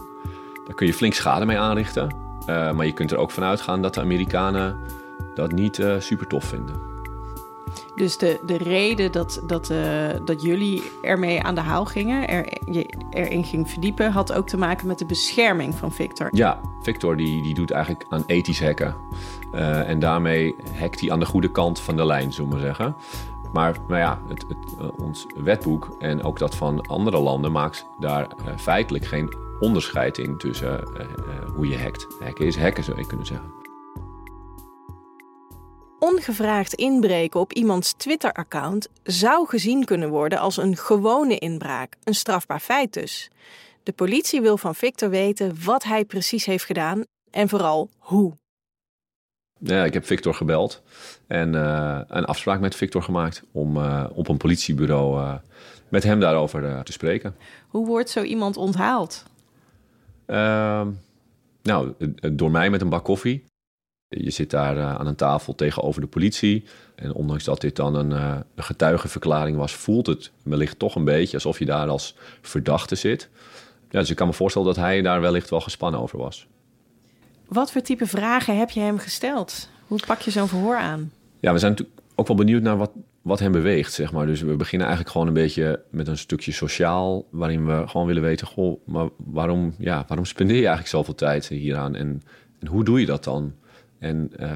Daar 0.67 0.75
kun 0.75 0.87
je 0.87 0.95
flink 0.95 1.15
schade 1.15 1.47
mee 1.47 1.59
aanrichten. 1.59 2.15
maar 2.47 2.87
je 2.87 2.93
kunt 2.93 3.11
er 3.11 3.19
ook 3.19 3.31
van 3.31 3.43
uitgaan 3.43 3.83
dat 3.83 3.95
de 3.95 4.01
Amerikanen 4.01 4.77
dat 5.35 5.53
niet 5.53 5.85
super 5.99 6.27
tof 6.27 6.45
vinden. 6.45 6.89
Dus 7.99 8.19
de, 8.19 8.41
de 8.47 8.57
reden 8.57 9.13
dat, 9.13 9.43
dat, 9.47 9.71
uh, 9.71 10.09
dat 10.25 10.43
jullie 10.43 10.83
ermee 11.03 11.43
aan 11.43 11.55
de 11.55 11.61
haal 11.61 11.85
gingen, 11.85 12.29
er, 12.29 12.47
je 12.65 12.87
erin 13.11 13.45
ging 13.45 13.71
verdiepen, 13.71 14.13
had 14.13 14.33
ook 14.33 14.49
te 14.49 14.57
maken 14.57 14.87
met 14.87 14.99
de 14.99 15.07
bescherming 15.07 15.75
van 15.75 15.93
Victor. 15.93 16.29
Ja, 16.31 16.61
Victor 16.83 17.17
die, 17.17 17.43
die 17.43 17.55
doet 17.55 17.71
eigenlijk 17.71 18.07
aan 18.09 18.25
ethisch 18.27 18.63
hacken. 18.63 18.95
Uh, 19.55 19.89
en 19.89 19.99
daarmee 19.99 20.55
hackt 20.79 21.01
hij 21.01 21.11
aan 21.11 21.19
de 21.19 21.27
goede 21.27 21.51
kant 21.51 21.81
van 21.81 21.97
de 21.97 22.07
lijn, 22.07 22.33
zullen 22.33 22.55
we 22.55 22.61
zeggen. 22.61 22.97
Maar, 23.53 23.77
maar 23.89 23.99
ja, 23.99 24.21
het, 24.29 24.45
het, 24.49 24.81
uh, 24.81 24.99
ons 24.99 25.27
wetboek 25.37 25.97
en 25.99 26.23
ook 26.23 26.39
dat 26.39 26.55
van 26.55 26.81
andere 26.81 27.19
landen 27.19 27.53
maakt 27.53 27.87
daar 28.01 28.27
feitelijk 28.57 29.05
geen 29.05 29.35
onderscheid 29.61 30.19
in 30.19 30.39
tussen 30.39 30.83
hoe 31.55 31.69
je 31.69 31.79
hackt. 31.79 32.07
Hacken 32.21 32.47
is 32.47 32.57
hacken, 32.57 32.85
zou 32.85 32.99
je 32.99 33.07
kunnen 33.07 33.27
zeggen 33.27 33.59
ongevraagd 35.99 36.75
inbreken 36.75 37.41
op 37.41 37.53
iemands 37.53 37.93
Twitter-account 37.93 38.89
zou 39.03 39.47
gezien 39.47 39.85
kunnen 39.85 40.09
worden 40.09 40.39
als 40.39 40.57
een 40.57 40.77
gewone 40.77 41.39
inbraak, 41.39 41.97
een 42.05 42.15
strafbaar 42.15 42.61
feit 42.61 42.93
dus. 42.93 43.31
De 43.83 43.93
politie 43.93 44.41
wil 44.41 44.59
van 44.59 44.75
Victor 44.75 45.11
weten 45.11 45.65
wat 45.65 45.85
hij 45.85 46.05
precies 46.05 46.45
heeft 46.45 46.65
gedaan 46.65 47.05
en 47.31 47.49
vooral 47.49 47.89
hoe. 47.99 48.37
Ja, 49.59 49.85
ik 49.85 49.93
heb 49.93 50.07
Victor 50.07 50.35
gebeld 50.35 50.83
en 51.27 51.55
uh, 51.55 52.01
een 52.09 52.25
afspraak 52.25 52.61
met 52.61 52.75
Victor 52.75 53.03
gemaakt 53.03 53.43
om 53.53 53.77
uh, 53.77 54.05
op 54.13 54.29
een 54.29 54.37
politiebureau 54.37 55.21
uh, 55.21 55.35
met 55.89 56.03
hem 56.03 56.21
daarover 56.21 56.83
te 56.85 56.93
spreken. 56.93 57.37
Hoe 57.69 57.87
wordt 57.87 58.11
zo 58.11 58.23
iemand 58.23 58.57
onthaald? 58.57 59.25
Ehm, 60.27 60.89
nou, 61.63 61.93
door 62.33 62.51
mij 62.51 62.71
met 62.71 62.81
een 62.81 62.89
bak 62.89 63.05
koffie. 63.05 63.45
Je 64.09 64.31
zit 64.31 64.51
daar 64.51 64.81
aan 64.99 65.07
een 65.07 65.15
tafel 65.15 65.55
tegenover 65.55 66.01
de 66.01 66.07
politie. 66.07 66.65
En 66.95 67.13
ondanks 67.13 67.45
dat 67.45 67.61
dit 67.61 67.77
dan 67.77 67.95
een, 67.95 68.11
een, 68.11 68.45
getuigenverklaring 68.57 69.57
was, 69.57 69.73
voelt 69.73 70.07
het 70.07 70.31
wellicht 70.43 70.79
toch 70.79 70.95
een 70.95 71.05
beetje 71.05 71.37
alsof 71.37 71.59
je 71.59 71.65
daar 71.65 71.89
als 71.89 72.15
verdachte 72.43 72.95
zit. 72.95 73.29
Ja, 73.91 73.99
dus 73.99 74.11
ik 74.11 74.17
kan 74.17 74.27
me 74.27 74.33
voorstellen 74.33 74.69
dat 74.69 74.77
hij 74.77 75.03
daar 75.03 75.21
wellicht 75.21 75.51
wel 75.51 75.61
gespannen 75.61 76.01
over 76.01 76.19
was. 76.19 76.47
Wat 77.49 77.73
voor 77.73 77.81
type 77.81 78.07
vragen 78.07 78.59
heb 78.59 78.71
je 78.71 78.81
hem 78.81 78.99
gesteld? 78.99 79.69
Hoe 79.87 80.01
pak 80.07 80.21
je 80.21 80.31
zo'n 80.31 80.49
verhoor 80.49 80.77
aan? 80.77 81.13
Ja, 81.41 81.53
we 81.53 81.59
zijn 81.59 81.71
natuurlijk 81.71 82.01
ook 82.15 82.27
wel 82.27 82.37
benieuwd 82.37 82.63
naar 82.63 82.77
wat, 82.77 82.91
wat 83.23 83.39
hem 83.39 83.53
beweegt, 83.53 83.93
zeg 83.93 84.13
maar. 84.13 84.27
Dus 84.27 84.41
we 84.41 84.57
beginnen 84.57 84.87
eigenlijk 84.87 85.17
gewoon 85.17 85.27
een 85.27 85.43
beetje 85.43 85.83
met 85.91 86.09
een 86.09 86.19
stukje 86.19 86.53
sociaal... 86.53 87.25
waarin 87.31 87.67
we 87.67 87.89
gewoon 87.89 88.07
willen 88.07 88.23
weten, 88.23 88.47
goh, 88.47 88.81
maar 88.87 89.09
waarom, 89.17 89.75
ja, 89.79 90.05
waarom 90.09 90.27
spendeer 90.27 90.57
je 90.57 90.67
eigenlijk 90.67 90.95
zoveel 90.95 91.15
tijd 91.15 91.49
hieraan? 91.49 91.95
En, 91.95 92.23
en 92.59 92.67
hoe 92.67 92.85
doe 92.85 93.01
je 93.01 93.07
dat 93.07 93.25
dan? 93.25 93.55
En 93.99 94.33
uh, 94.41 94.51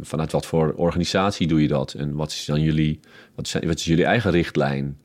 vanuit 0.00 0.32
wat 0.32 0.46
voor 0.46 0.72
organisatie 0.76 1.46
doe 1.46 1.62
je 1.62 1.68
dat? 1.68 1.92
En 1.92 2.14
wat 2.14 2.30
is 2.30 2.44
dan 2.44 2.60
jullie, 2.60 3.00
wat 3.34 3.46
is, 3.46 3.52
wat 3.52 3.78
is 3.78 3.84
jullie 3.84 4.04
eigen 4.04 4.30
richtlijn? 4.30 4.98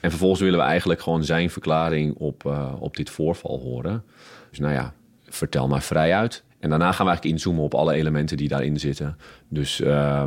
En 0.00 0.10
vervolgens 0.10 0.40
willen 0.40 0.58
we 0.58 0.64
eigenlijk 0.64 1.00
gewoon 1.00 1.24
zijn 1.24 1.50
verklaring 1.50 2.14
op, 2.14 2.44
uh, 2.46 2.72
op 2.78 2.96
dit 2.96 3.10
voorval 3.10 3.60
horen. 3.60 4.04
Dus 4.50 4.58
nou 4.58 4.72
ja, 4.72 4.94
vertel 5.28 5.68
maar 5.68 5.82
vrij 5.82 6.14
uit. 6.14 6.44
En 6.60 6.70
daarna 6.70 6.92
gaan 6.92 7.06
we 7.06 7.10
eigenlijk 7.10 7.34
inzoomen 7.34 7.64
op 7.64 7.74
alle 7.74 7.92
elementen 7.92 8.36
die 8.36 8.48
daarin 8.48 8.80
zitten. 8.80 9.16
Dus 9.48 9.80
uh, 9.80 10.24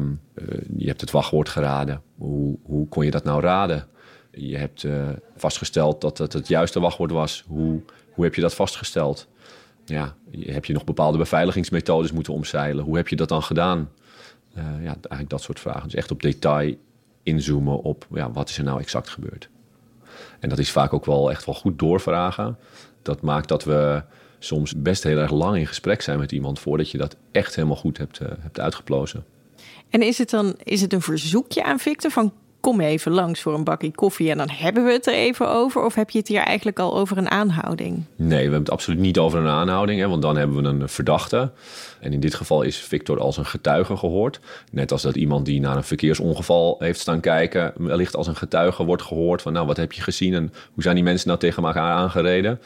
je 0.78 0.88
hebt 0.88 1.02
het 1.02 1.12
wachtwoord 1.12 1.50
geraden. 1.50 2.02
Hoe, 2.18 2.58
hoe 2.64 2.88
kon 2.88 3.06
je 3.06 3.12
dat 3.12 3.24
nou 3.24 3.42
raden? 3.42 3.88
Je 4.32 4.58
hebt 4.58 4.88
vastgesteld 5.36 6.02
dat 6.02 6.18
het 6.18 6.34
het 6.34 6.48
juiste 6.48 6.80
wachtwoord 6.80 7.12
was. 7.12 7.44
Hoe, 7.48 7.82
hoe 8.14 8.24
heb 8.24 8.36
je 8.36 8.42
dat 8.42 8.56
vastgesteld? 8.56 9.28
ja, 9.86 10.16
heb 10.40 10.66
je 10.66 10.74
nog 10.74 10.84
bepaalde 10.84 11.18
beveiligingsmethodes 11.18 12.12
moeten 12.12 12.34
omzeilen? 12.34 12.84
Hoe 12.84 12.96
heb 12.96 13.08
je 13.08 13.16
dat 13.16 13.30
dan 13.30 13.44
gedaan? 13.44 13.90
Uh, 14.58 14.64
ja, 14.64 14.96
eigenlijk 14.96 15.30
dat 15.30 15.42
soort 15.42 15.60
vragen. 15.60 15.84
Dus 15.84 15.96
echt 15.96 16.12
op 16.12 16.22
detail 16.22 16.76
inzoomen 17.24 17.82
op 17.82 18.08
ja, 18.14 18.32
wat 18.32 18.50
is 18.50 18.58
er 18.58 18.64
nou 18.64 18.80
exact 18.80 19.10
gebeurd. 19.10 19.50
En 20.40 20.50
dat 20.50 20.60
is 20.60 20.72
vaak 20.72 20.94
ook 20.94 21.06
wel 21.06 21.32
echt 21.32 21.46
wel 21.46 21.56
goed 21.56 21.80
doorvragen. 21.80 22.58
Dat 23.02 23.22
maakt 23.22 23.48
dat 23.48 23.64
we 23.64 24.04
soms 24.44 24.74
best 24.76 25.04
heel 25.04 25.18
erg 25.18 25.32
lang 25.32 25.58
in 25.58 25.68
gesprek 25.68 26.02
zijn 26.02 26.20
met 26.20 26.32
iemand 26.32 26.60
voordat 26.60 26.92
je 26.92 26.98
dat 26.98 27.16
echt 27.32 27.56
helemaal 27.56 27.78
goed 27.78 27.98
hebt, 27.98 28.22
uh, 28.22 28.28
hebt 28.40 28.60
uitgeplozen. 28.60 29.26
En 29.90 30.02
is 30.02 30.18
het 30.18 30.30
dan 30.30 30.56
is 30.64 30.82
het 30.82 30.94
een 30.94 31.02
verzoekje 31.02 31.64
aan 31.64 31.80
Victor 31.80 32.12
van 32.12 32.34
kom 32.64 32.82
even 32.82 33.12
langs 33.12 33.42
voor 33.42 33.54
een 33.54 33.64
bakje 33.64 33.92
koffie 33.92 34.30
en 34.30 34.38
dan 34.38 34.50
hebben 34.50 34.86
we 34.86 34.92
het 34.92 35.08
er 35.08 35.14
even 35.14 35.50
over? 35.50 35.86
Of 35.86 35.96
heb 35.96 36.10
je 36.10 36.20
het 36.20 36.28
hier 36.28 36.42
eigenlijk 36.42 36.80
al 36.80 36.98
over 36.98 37.18
een 37.18 37.30
aanhouding? 37.30 38.04
Nee, 38.16 38.30
we 38.30 38.42
hebben 38.42 38.60
het 38.60 38.72
absoluut 38.72 39.00
niet 39.00 39.18
over 39.18 39.40
een 39.40 39.48
aanhouding, 39.48 40.00
hè, 40.00 40.08
want 40.08 40.22
dan 40.22 40.38
hebben 40.38 40.64
we 40.64 40.70
een 40.70 40.90
verdachte. 40.90 41.52
En 42.00 42.14
in 42.14 42.20
dit 42.20 42.34
geval 42.34 42.62
is 42.62 42.78
Victor 42.78 43.20
als 43.20 43.38
een 43.38 43.46
getuige 43.46 43.98
gehoord. 43.98 44.40
Net 44.72 44.92
als 44.92 45.02
dat 45.02 45.16
iemand 45.16 45.46
die 45.46 45.60
naar 45.60 45.76
een 45.76 45.84
verkeersongeval 45.84 46.76
heeft 46.80 47.00
staan 47.00 47.20
kijken, 47.20 47.74
wellicht 47.78 48.16
als 48.16 48.28
een 48.28 48.36
getuige 48.36 48.84
wordt 48.84 49.02
gehoord 49.02 49.42
van 49.42 49.54
nou, 49.54 49.68
wat 49.68 49.78
heb 49.78 49.92
je 49.92 50.02
gezien 50.02 50.34
en 50.34 50.54
hoe 50.74 50.84
zijn 50.84 50.96
die 50.96 51.04
mensen 51.04 51.28
nou 51.28 51.40
tegen 51.40 51.64
elkaar 51.64 51.92
aangereden? 51.92 52.60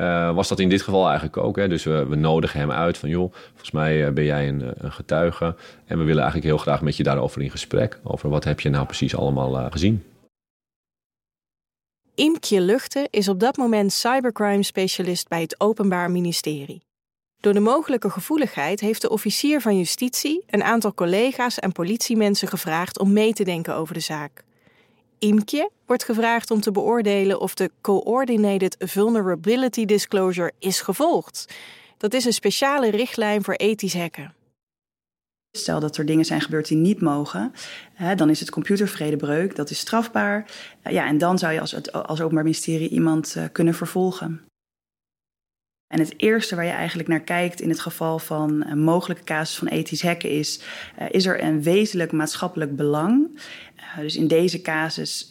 Uh, 0.00 0.34
was 0.34 0.48
dat 0.48 0.58
in 0.58 0.68
dit 0.68 0.82
geval 0.82 1.06
eigenlijk 1.06 1.36
ook. 1.36 1.56
Hè? 1.56 1.68
Dus 1.68 1.84
we, 1.84 2.06
we, 2.06 2.16
nodigen 2.16 2.60
hem 2.60 2.70
uit 2.70 2.98
van 2.98 3.08
joh, 3.08 3.32
volgens 3.32 3.70
mij 3.70 4.06
uh, 4.06 4.12
ben 4.12 4.24
jij 4.24 4.48
een, 4.48 4.72
een, 4.74 4.92
getuige. 4.92 5.56
En 5.84 5.98
we 5.98 6.04
willen 6.04 6.22
eigenlijk 6.22 6.44
heel 6.44 6.58
graag 6.58 6.82
met 6.82 6.96
je 6.96 7.02
daarover 7.02 7.42
in 7.42 7.50
gesprek. 7.50 8.00
Over 8.02 8.28
wat 8.28 8.44
heb 8.44 8.60
je 8.60 8.68
nou 8.68 8.86
precies 8.86 9.16
allemaal 9.16 9.70
gezien. 9.70 10.04
Imkje 12.14 12.60
Luchten 12.60 13.06
is 13.10 13.28
op 13.28 13.40
dat 13.40 13.56
moment 13.56 13.92
cybercrime 13.92 14.62
specialist 14.62 15.28
bij 15.28 15.40
het 15.40 15.60
Openbaar 15.60 16.10
Ministerie. 16.10 16.82
Door 17.40 17.52
de 17.52 17.60
mogelijke 17.60 18.10
gevoeligheid 18.10 18.80
heeft 18.80 19.02
de 19.02 19.10
officier 19.10 19.60
van 19.60 19.78
justitie 19.78 20.44
een 20.46 20.62
aantal 20.62 20.94
collega's 20.94 21.58
en 21.58 21.72
politiemensen 21.72 22.48
gevraagd 22.48 22.98
om 22.98 23.12
mee 23.12 23.32
te 23.32 23.44
denken 23.44 23.74
over 23.74 23.94
de 23.94 24.00
zaak. 24.00 24.44
Imkje 25.18 25.70
wordt 25.86 26.04
gevraagd 26.04 26.50
om 26.50 26.60
te 26.60 26.70
beoordelen 26.70 27.40
of 27.40 27.54
de 27.54 27.70
Coordinated 27.80 28.76
Vulnerability 28.78 29.84
Disclosure 29.84 30.52
is 30.58 30.80
gevolgd. 30.80 31.54
Dat 31.96 32.14
is 32.14 32.24
een 32.24 32.32
speciale 32.32 32.90
richtlijn 32.90 33.44
voor 33.44 33.54
ethisch 33.54 33.94
hacken. 33.94 34.34
Stel 35.50 35.80
dat 35.80 35.96
er 35.96 36.06
dingen 36.06 36.24
zijn 36.24 36.40
gebeurd 36.40 36.68
die 36.68 36.76
niet 36.76 37.00
mogen, 37.00 37.52
dan 38.16 38.30
is 38.30 38.40
het 38.40 38.50
computervredebreuk, 38.50 39.56
dat 39.56 39.70
is 39.70 39.78
strafbaar. 39.78 40.50
Ja, 40.82 41.06
en 41.06 41.18
dan 41.18 41.38
zou 41.38 41.52
je 41.52 41.60
als, 41.60 41.92
als 41.92 42.20
Openbaar 42.20 42.44
Ministerie 42.44 42.88
iemand 42.88 43.34
uh, 43.36 43.44
kunnen 43.52 43.74
vervolgen. 43.74 44.42
En 45.88 45.98
het 45.98 46.14
eerste 46.16 46.54
waar 46.54 46.64
je 46.64 46.70
eigenlijk 46.70 47.08
naar 47.08 47.20
kijkt 47.20 47.60
in 47.60 47.68
het 47.68 47.80
geval 47.80 48.18
van 48.18 48.64
een 48.66 48.78
mogelijke 48.78 49.24
casus 49.24 49.56
van 49.56 49.68
ethisch 49.68 50.02
hacken 50.02 50.30
is: 50.30 50.60
uh, 51.00 51.06
is 51.10 51.26
er 51.26 51.42
een 51.42 51.62
wezenlijk 51.62 52.12
maatschappelijk 52.12 52.76
belang? 52.76 53.40
Uh, 53.76 53.98
dus 53.98 54.16
in 54.16 54.28
deze 54.28 54.62
casus 54.62 55.30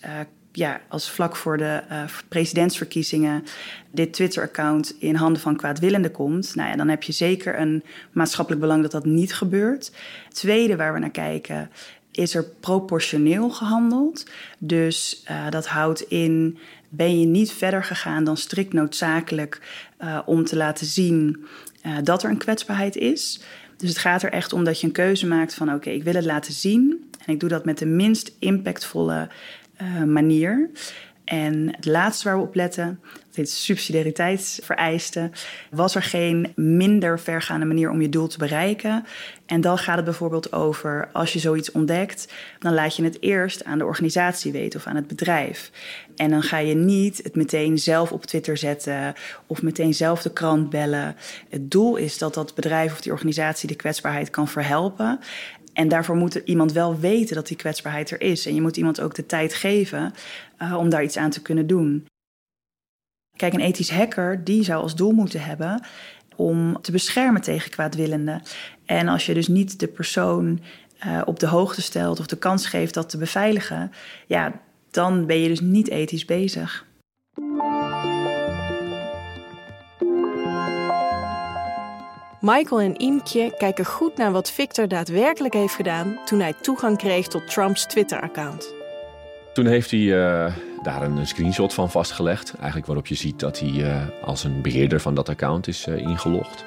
ja, 0.51 0.81
als 0.87 1.11
vlak 1.11 1.35
voor 1.35 1.57
de 1.57 1.83
presidentsverkiezingen 2.27 3.43
dit 3.91 4.13
Twitter-account 4.13 4.95
in 4.99 5.15
handen 5.15 5.41
van 5.41 5.55
kwaadwillenden 5.55 6.11
komt, 6.11 6.55
nou 6.55 6.69
ja, 6.69 6.75
dan 6.75 6.87
heb 6.87 7.03
je 7.03 7.11
zeker 7.11 7.59
een 7.59 7.83
maatschappelijk 8.11 8.61
belang 8.61 8.81
dat 8.81 8.91
dat 8.91 9.05
niet 9.05 9.33
gebeurt. 9.33 9.91
tweede 10.29 10.75
waar 10.75 10.93
we 10.93 10.99
naar 10.99 11.09
kijken, 11.09 11.69
is 12.11 12.35
er 12.35 12.43
proportioneel 12.43 13.49
gehandeld. 13.49 14.25
Dus 14.59 15.25
dat 15.49 15.67
houdt 15.67 16.01
in, 16.01 16.57
ben 16.89 17.20
je 17.20 17.25
niet 17.25 17.51
verder 17.51 17.84
gegaan 17.84 18.24
dan 18.24 18.38
strikt 18.38 18.74
noodzakelijk 18.74 19.62
uh, 20.01 20.20
om 20.25 20.46
te 20.46 20.56
laten 20.56 20.86
zien 20.86 21.46
dat 22.03 22.24
er 22.24 22.29
een 22.29 22.38
kwetsbaarheid 22.38 22.96
is. 22.96 23.41
Dus 23.77 23.89
het 23.89 23.98
gaat 23.98 24.24
er 24.24 24.32
echt 24.32 24.53
om 24.53 24.63
dat 24.63 24.79
je 24.79 24.88
een 24.88 24.94
keuze 24.94 25.27
maakt 25.27 25.53
van 25.53 25.74
oké, 25.74 25.89
ik 25.89 26.03
wil 26.03 26.13
het 26.13 26.25
laten 26.25 26.53
zien. 26.53 27.10
En 27.25 27.34
ik 27.34 27.39
doe 27.39 27.50
dat 27.50 27.65
met 27.65 27.77
de 27.77 27.86
minst 27.86 28.36
impactvolle 28.39 29.29
uh, 29.82 30.03
manier. 30.03 30.70
En 31.24 31.67
het 31.75 31.86
laatste 31.86 32.27
waar 32.27 32.38
we 32.38 32.44
op 32.44 32.56
letten, 32.56 33.00
dit 33.38 33.50
subsidiariteitsvereisten, 33.50 35.32
was 35.72 35.96
er 35.96 36.03
geen 36.03 36.51
minder 36.56 37.20
vergaande 37.20 37.65
manier 37.65 37.89
om 37.89 38.01
je 38.01 38.10
doel 38.10 38.27
te 38.27 38.38
bereiken. 38.38 39.06
En 39.46 39.62
dan 39.62 39.77
gaat 39.77 39.96
het 39.96 40.06
bijvoorbeeld 40.06 40.53
over, 40.53 41.10
als 41.13 41.34
je 41.34 41.39
zoiets 41.39 41.72
ontdekt, 41.72 42.34
dan 42.60 42.74
laat 42.74 42.96
je 42.96 43.03
het 43.03 43.22
eerst 43.22 43.63
aan 43.63 43.77
de 43.77 43.86
organisatie 43.86 44.51
weten 44.51 44.79
of 44.79 44.88
aan 44.88 44.96
het 44.96 45.08
bedrijf. 45.08 45.72
En 46.15 46.29
dan 46.29 46.44
ga 46.44 46.58
je 46.58 46.75
niet 46.75 47.20
het 47.24 47.36
meteen 47.36 47.77
zelf 47.77 48.12
op 48.12 48.25
Twitter 48.25 48.58
zetten 48.58 49.13
of 49.48 49.62
meteen 49.62 49.94
zelf 49.94 50.22
de 50.22 50.34
krant 50.34 50.70
bellen. 50.70 51.15
Het 51.50 51.72
doel 51.72 51.96
is 51.96 52.17
dat 52.17 52.34
dat 52.34 52.56
bedrijf 52.56 52.91
of 52.91 53.01
die 53.01 53.12
organisatie 53.12 53.67
de 53.67 53.75
kwetsbaarheid 53.75 54.29
kan 54.29 54.48
verhelpen. 54.48 55.20
En 55.77 55.88
daarvoor 55.88 56.15
moet 56.15 56.36
iemand 56.36 56.72
wel 56.72 57.00
weten 57.00 57.36
dat 57.36 57.48
die 57.48 57.58
kwetsbaarheid 57.58 58.12
er 58.12 58.22
is. 58.22 58.46
En 58.46 58.56
je 58.56 58.62
moet 58.62 58.77
iemand 58.77 59.01
ook 59.01 59.15
de 59.15 59.25
tijd 59.25 59.53
geven 59.53 60.13
uh, 60.62 60.77
om 60.77 60.89
daar 60.89 61.03
iets 61.03 61.17
aan 61.17 61.29
te 61.29 61.41
kunnen 61.41 61.67
doen. 61.67 62.06
Kijk, 63.38 63.53
een 63.53 63.60
ethisch 63.60 63.91
hacker 63.91 64.44
die 64.44 64.63
zou 64.63 64.82
als 64.82 64.96
doel 64.96 65.12
moeten 65.12 65.41
hebben 65.41 65.82
om 66.36 66.82
te 66.82 66.91
beschermen 66.91 67.41
tegen 67.41 67.72
kwaadwillenden. 67.72 68.41
En 68.86 69.08
als 69.08 69.25
je 69.25 69.34
dus 69.34 69.48
niet 69.48 69.79
de 69.79 69.88
persoon 69.88 70.60
uh, 71.06 71.22
op 71.25 71.39
de 71.39 71.48
hoogte 71.48 71.82
stelt 71.82 72.20
of 72.20 72.25
de 72.25 72.38
kans 72.38 72.67
geeft 72.67 72.94
dat 72.94 73.10
te 73.10 73.17
beveiligen, 73.17 73.91
ja, 74.27 74.62
dan 74.91 75.25
ben 75.25 75.39
je 75.39 75.48
dus 75.48 75.62
niet 75.62 75.89
ethisch 75.89 76.25
bezig. 76.25 76.86
Michael 82.41 82.82
en 82.82 82.96
Imkje 82.96 83.53
kijken 83.58 83.86
goed 83.86 84.17
naar 84.17 84.32
wat 84.32 84.51
Victor 84.51 84.88
daadwerkelijk 84.88 85.53
heeft 85.53 85.74
gedaan 85.74 86.20
toen 86.25 86.39
hij 86.39 86.53
toegang 86.62 86.98
kreeg 86.98 87.27
tot 87.27 87.48
Trumps 87.48 87.86
Twitter-account. 87.86 88.74
Toen 89.53 89.65
heeft 89.65 89.91
hij 89.91 90.00
uh, 90.00 90.56
daar 90.88 91.01
een 91.01 91.27
screenshot 91.27 91.74
van 91.74 91.92
vastgelegd, 91.92 92.53
eigenlijk 92.55 92.85
waarop 92.85 93.07
je 93.07 93.16
ziet 93.16 93.40
dat 93.40 93.59
hij 93.59 93.70
uh, 93.70 93.96
als 94.24 94.44
een 94.44 94.61
beheerder 94.61 95.00
van 95.00 95.16
dat 95.16 95.29
account 95.29 95.68
is 95.68 95.88
uh, 95.88 95.98
ingelogd. 95.98 96.66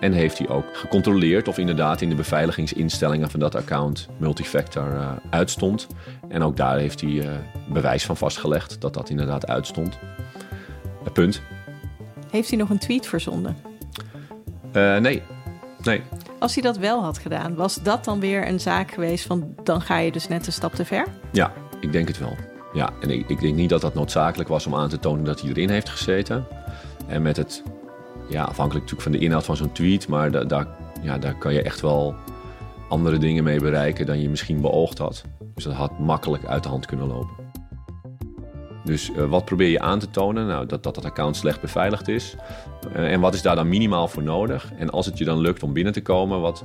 En 0.00 0.12
heeft 0.12 0.38
hij 0.38 0.48
ook 0.48 0.64
gecontroleerd 0.72 1.48
of 1.48 1.58
inderdaad 1.58 2.00
in 2.00 2.08
de 2.08 2.14
beveiligingsinstellingen 2.14 3.30
van 3.30 3.40
dat 3.40 3.54
account 3.54 4.08
multifactor 4.16 5.18
uitstond. 5.30 5.86
En 6.28 6.42
ook 6.42 6.56
daar 6.56 6.78
heeft 6.78 7.00
hij 7.00 7.40
bewijs 7.68 8.04
van 8.04 8.16
vastgelegd 8.16 8.80
dat 8.80 8.94
dat 8.94 9.10
inderdaad 9.10 9.46
uitstond. 9.46 9.98
punt. 11.12 11.42
Heeft 12.30 12.48
hij 12.48 12.58
nog 12.58 12.70
een 12.70 12.78
tweet 12.78 13.06
verzonden? 13.06 13.56
Nee. 14.72 15.22
nee. 15.82 16.02
Als 16.38 16.54
hij 16.54 16.62
dat 16.62 16.76
wel 16.76 17.02
had 17.02 17.18
gedaan, 17.18 17.54
was 17.54 17.74
dat 17.74 18.04
dan 18.04 18.20
weer 18.20 18.48
een 18.48 18.60
zaak 18.60 18.90
geweest 18.90 19.26
van 19.26 19.54
dan 19.62 19.80
ga 19.80 19.98
je 19.98 20.12
dus 20.12 20.28
net 20.28 20.46
een 20.46 20.52
stap 20.52 20.74
te 20.74 20.84
ver? 20.84 21.06
Ja, 21.32 21.52
ik 21.80 21.92
denk 21.92 22.08
het 22.08 22.18
wel. 22.18 22.36
Ja, 22.72 22.90
en 23.00 23.10
ik, 23.10 23.28
ik 23.28 23.40
denk 23.40 23.54
niet 23.54 23.68
dat 23.68 23.80
dat 23.80 23.94
noodzakelijk 23.94 24.48
was 24.48 24.66
om 24.66 24.74
aan 24.74 24.88
te 24.88 24.98
tonen 24.98 25.24
dat 25.24 25.40
hij 25.40 25.50
erin 25.50 25.70
heeft 25.70 25.88
gezeten. 25.88 26.46
En 27.06 27.22
met 27.22 27.36
het, 27.36 27.62
ja, 28.28 28.42
afhankelijk 28.42 28.84
natuurlijk 28.84 29.02
van 29.02 29.12
de 29.12 29.18
inhoud 29.18 29.44
van 29.44 29.56
zo'n 29.56 29.72
tweet, 29.72 30.08
maar 30.08 30.30
da, 30.30 30.44
daar, 30.44 30.66
ja, 31.02 31.18
daar 31.18 31.34
kan 31.34 31.52
je 31.52 31.62
echt 31.62 31.80
wel 31.80 32.14
andere 32.88 33.18
dingen 33.18 33.44
mee 33.44 33.60
bereiken 33.60 34.06
dan 34.06 34.20
je 34.20 34.28
misschien 34.28 34.60
beoogd 34.60 34.98
had. 34.98 35.24
Dus 35.54 35.64
dat 35.64 35.72
had 35.72 35.98
makkelijk 35.98 36.44
uit 36.44 36.62
de 36.62 36.68
hand 36.68 36.86
kunnen 36.86 37.06
lopen. 37.06 37.46
Dus 38.84 39.10
uh, 39.10 39.24
wat 39.24 39.44
probeer 39.44 39.68
je 39.68 39.80
aan 39.80 39.98
te 39.98 40.10
tonen? 40.10 40.46
Nou, 40.46 40.66
dat, 40.66 40.82
dat 40.82 40.94
dat 40.94 41.04
account 41.04 41.36
slecht 41.36 41.60
beveiligd 41.60 42.08
is. 42.08 42.36
Uh, 42.96 43.12
en 43.12 43.20
wat 43.20 43.34
is 43.34 43.42
daar 43.42 43.56
dan 43.56 43.68
minimaal 43.68 44.08
voor 44.08 44.22
nodig? 44.22 44.72
En 44.76 44.90
als 44.90 45.06
het 45.06 45.18
je 45.18 45.24
dan 45.24 45.38
lukt 45.38 45.62
om 45.62 45.72
binnen 45.72 45.92
te 45.92 46.02
komen, 46.02 46.40
wat, 46.40 46.64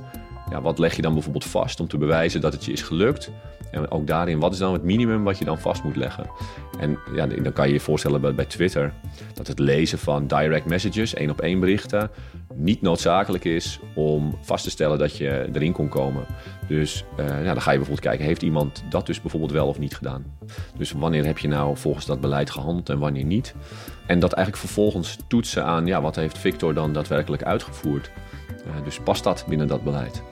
ja, 0.54 0.62
wat 0.62 0.78
leg 0.78 0.96
je 0.96 1.02
dan 1.02 1.12
bijvoorbeeld 1.12 1.44
vast 1.44 1.80
om 1.80 1.88
te 1.88 1.98
bewijzen 1.98 2.40
dat 2.40 2.52
het 2.52 2.64
je 2.64 2.72
is 2.72 2.82
gelukt? 2.82 3.30
En 3.70 3.90
ook 3.90 4.06
daarin, 4.06 4.38
wat 4.38 4.52
is 4.52 4.58
dan 4.58 4.72
het 4.72 4.82
minimum 4.82 5.24
wat 5.24 5.38
je 5.38 5.44
dan 5.44 5.58
vast 5.58 5.84
moet 5.84 5.96
leggen? 5.96 6.30
En 6.78 6.98
ja, 7.14 7.26
dan 7.26 7.52
kan 7.52 7.66
je 7.66 7.72
je 7.72 7.80
voorstellen 7.80 8.34
bij, 8.36 8.44
Twitter 8.44 8.92
dat 9.34 9.46
het 9.46 9.58
lezen 9.58 9.98
van 9.98 10.26
direct 10.26 10.66
messages, 10.66 11.14
één 11.14 11.30
op 11.30 11.40
één 11.40 11.60
berichten, 11.60 12.10
niet 12.54 12.82
noodzakelijk 12.82 13.44
is 13.44 13.80
om 13.94 14.38
vast 14.40 14.64
te 14.64 14.70
stellen 14.70 14.98
dat 14.98 15.16
je 15.16 15.48
erin 15.52 15.72
kon 15.72 15.88
komen. 15.88 16.26
Dus 16.68 17.04
uh, 17.20 17.26
dan 17.26 17.62
ga 17.62 17.70
je 17.70 17.76
bijvoorbeeld 17.76 18.00
kijken, 18.00 18.24
heeft 18.24 18.42
iemand 18.42 18.84
dat 18.90 19.06
dus 19.06 19.20
bijvoorbeeld 19.20 19.52
wel 19.52 19.66
of 19.68 19.78
niet 19.78 19.96
gedaan? 19.96 20.24
Dus 20.76 20.92
wanneer 20.92 21.24
heb 21.24 21.38
je 21.38 21.48
nou 21.48 21.76
volgens 21.76 22.06
dat 22.06 22.20
beleid 22.20 22.50
gehandeld 22.50 22.88
en 22.88 22.98
wanneer 22.98 23.24
niet? 23.24 23.54
En 24.06 24.18
dat 24.18 24.32
eigenlijk 24.32 24.66
vervolgens 24.66 25.18
toetsen 25.28 25.64
aan, 25.64 25.86
ja, 25.86 26.00
wat 26.00 26.16
heeft 26.16 26.38
Victor 26.38 26.74
dan 26.74 26.92
daadwerkelijk 26.92 27.42
uitgevoerd? 27.42 28.10
Uh, 28.66 28.84
dus 28.84 28.98
past 28.98 29.24
dat 29.24 29.44
binnen 29.48 29.66
dat 29.66 29.84
beleid? 29.84 30.22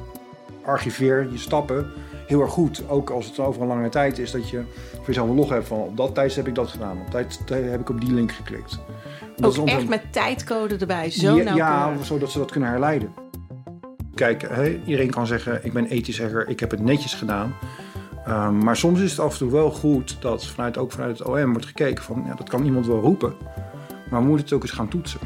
Archiveer 0.64 1.28
je 1.30 1.38
stappen 1.38 1.86
heel 2.26 2.40
erg 2.40 2.50
goed. 2.50 2.82
Ook 2.88 3.10
als 3.10 3.26
het 3.26 3.38
over 3.38 3.62
een 3.62 3.68
lange 3.68 3.88
tijd 3.88 4.18
is 4.18 4.30
dat 4.30 4.50
je 4.50 4.62
voor 4.94 5.06
jezelf 5.06 5.28
een 5.28 5.34
log 5.34 5.48
hebt 5.48 5.66
van 5.66 5.78
op 5.78 5.96
dat 5.96 6.14
tijd 6.14 6.34
heb 6.34 6.46
ik 6.46 6.54
dat 6.54 6.68
gedaan. 6.68 7.00
Op 7.06 7.10
dat 7.10 7.46
tijd 7.46 7.70
heb 7.70 7.80
ik 7.80 7.88
op 7.88 8.00
die 8.00 8.14
link 8.14 8.32
geklikt. 8.32 8.78
Dat 9.36 9.58
ook 9.58 9.66
is 9.66 9.74
echt 9.74 9.88
met 9.88 10.02
tijdcode 10.10 10.76
erbij, 10.76 11.10
zo 11.10 11.36
ja, 11.36 11.54
Ja, 11.54 11.92
zodat 12.02 12.30
ze 12.30 12.38
dat 12.38 12.50
kunnen 12.50 12.70
herleiden. 12.70 13.12
Kijk, 14.14 14.42
hè, 14.48 14.80
iedereen 14.84 15.10
kan 15.10 15.26
zeggen 15.26 15.64
ik 15.64 15.72
ben 15.72 15.86
ethisch 15.86 16.20
hacker, 16.20 16.48
ik 16.48 16.60
heb 16.60 16.70
het 16.70 16.80
netjes 16.80 17.14
gedaan. 17.14 17.54
Um, 18.28 18.64
maar 18.64 18.76
soms 18.76 19.00
is 19.00 19.10
het 19.10 19.20
af 19.20 19.32
en 19.32 19.38
toe 19.38 19.50
wel 19.50 19.70
goed 19.70 20.16
dat 20.20 20.46
vanuit, 20.46 20.78
ook 20.78 20.92
vanuit 20.92 21.18
het 21.18 21.28
OM 21.28 21.50
wordt 21.50 21.66
gekeken 21.66 22.04
van 22.04 22.24
ja, 22.26 22.34
dat 22.34 22.48
kan 22.48 22.64
iemand 22.64 22.86
wel 22.86 23.00
roepen. 23.00 23.34
Maar 24.10 24.20
we 24.20 24.26
moeten 24.26 24.44
het 24.44 24.54
ook 24.54 24.62
eens 24.62 24.70
gaan 24.70 24.88
toetsen. 24.88 25.20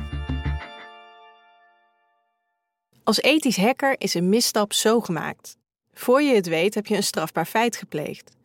Als 3.07 3.21
ethisch 3.23 3.57
hacker 3.57 3.95
is 3.99 4.15
een 4.15 4.29
misstap 4.29 4.73
zo 4.73 5.01
gemaakt. 5.01 5.57
Voor 5.93 6.23
je 6.23 6.35
het 6.35 6.47
weet 6.47 6.75
heb 6.75 6.87
je 6.87 6.97
een 6.97 7.03
strafbaar 7.03 7.47
feit 7.47 7.77
gepleegd. 7.77 8.37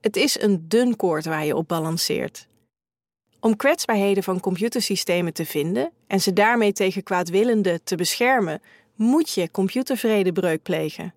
Het 0.00 0.16
is 0.16 0.40
een 0.40 0.68
dun 0.68 0.96
koord 0.96 1.24
waar 1.24 1.44
je 1.44 1.56
op 1.56 1.68
balanceert. 1.68 2.46
Om 3.40 3.56
kwetsbaarheden 3.56 4.22
van 4.22 4.40
computersystemen 4.40 5.32
te 5.32 5.46
vinden 5.46 5.92
en 6.06 6.20
ze 6.20 6.32
daarmee 6.32 6.72
tegen 6.72 7.02
kwaadwillenden 7.02 7.84
te 7.84 7.96
beschermen, 7.96 8.62
moet 8.94 9.30
je 9.30 9.50
computervredebreuk 9.50 10.62
plegen. 10.62 11.14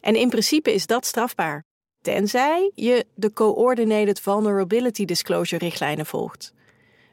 En 0.00 0.14
in 0.14 0.28
principe 0.28 0.74
is 0.74 0.86
dat 0.86 1.06
strafbaar, 1.06 1.64
tenzij 2.02 2.70
je 2.74 3.06
de 3.14 3.32
Coordinated 3.32 4.20
Vulnerability 4.20 5.04
Disclosure 5.04 5.64
richtlijnen 5.64 6.06
volgt. 6.06 6.52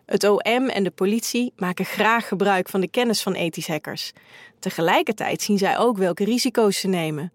Het 0.05 0.23
OM 0.23 0.69
en 0.69 0.83
de 0.83 0.91
politie 0.91 1.53
maken 1.55 1.85
graag 1.85 2.27
gebruik 2.27 2.69
van 2.69 2.81
de 2.81 2.89
kennis 2.89 3.21
van 3.21 3.33
ethisch 3.33 3.67
hackers. 3.67 4.11
Tegelijkertijd 4.59 5.41
zien 5.41 5.57
zij 5.57 5.77
ook 5.77 5.97
welke 5.97 6.23
risico's 6.23 6.79
ze 6.79 6.87
nemen. 6.87 7.33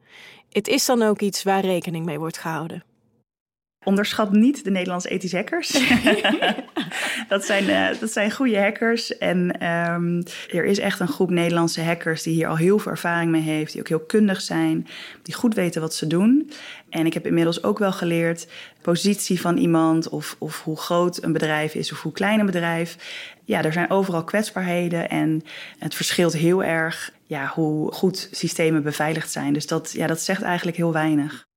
Het 0.51 0.69
is 0.69 0.87
dan 0.87 1.03
ook 1.03 1.21
iets 1.21 1.43
waar 1.43 1.65
rekening 1.65 2.05
mee 2.05 2.19
wordt 2.19 2.39
gehouden. 2.39 2.85
Onderschat 3.85 4.33
niet 4.33 4.65
de 4.65 4.71
Nederlandse 4.71 5.09
ethisch 5.09 5.33
hackers. 5.33 5.69
dat, 7.29 7.45
zijn, 7.45 7.65
uh, 7.65 8.01
dat 8.01 8.13
zijn 8.13 8.31
goede 8.31 8.59
hackers. 8.59 9.19
En 9.19 9.67
um, 9.67 10.23
er 10.51 10.65
is 10.65 10.79
echt 10.79 11.01
een 11.01 11.09
groep 11.09 11.31
Nederlandse 11.31 11.83
hackers 11.83 12.23
die 12.23 12.35
hier 12.35 12.49
al 12.49 12.57
heel 12.57 12.79
veel 12.79 12.91
ervaring 12.91 13.31
mee 13.31 13.43
heeft. 13.43 13.73
Die 13.73 13.81
ook 13.81 13.89
heel 13.89 14.01
kundig 14.01 14.41
zijn. 14.41 14.87
Die 15.23 15.35
goed 15.35 15.55
weten 15.55 15.81
wat 15.81 15.95
ze 15.95 16.07
doen. 16.07 16.51
En 16.89 17.07
ik 17.07 17.15
heb 17.15 17.27
inmiddels 17.27 17.63
ook 17.63 17.79
wel 17.79 17.93
geleerd 17.93 18.47
positie 18.83 19.41
van 19.41 19.57
iemand 19.57 20.09
of, 20.09 20.37
of 20.39 20.63
hoe 20.63 20.77
groot 20.77 21.23
een 21.23 21.33
bedrijf 21.33 21.75
is 21.75 21.93
of 21.93 22.03
hoe 22.03 22.13
klein 22.13 22.41
een 22.41 22.47
bedrijf. 22.47 22.97
Ja, 23.45 23.65
er 23.65 23.73
zijn 23.73 23.91
overal 23.91 24.25
kwetsbaarheden 24.25 25.09
en 25.09 25.43
het 25.79 25.95
verschilt 25.95 26.33
heel 26.33 26.65
erg 26.65 27.13
ja, 27.27 27.53
hoe 27.55 27.93
goed 27.93 28.29
systemen 28.31 28.83
beveiligd 28.83 29.31
zijn. 29.31 29.53
Dus 29.53 29.67
dat, 29.67 29.93
ja, 29.93 30.07
dat 30.07 30.21
zegt 30.21 30.43
eigenlijk 30.43 30.77
heel 30.77 30.93
weinig. 30.93 31.49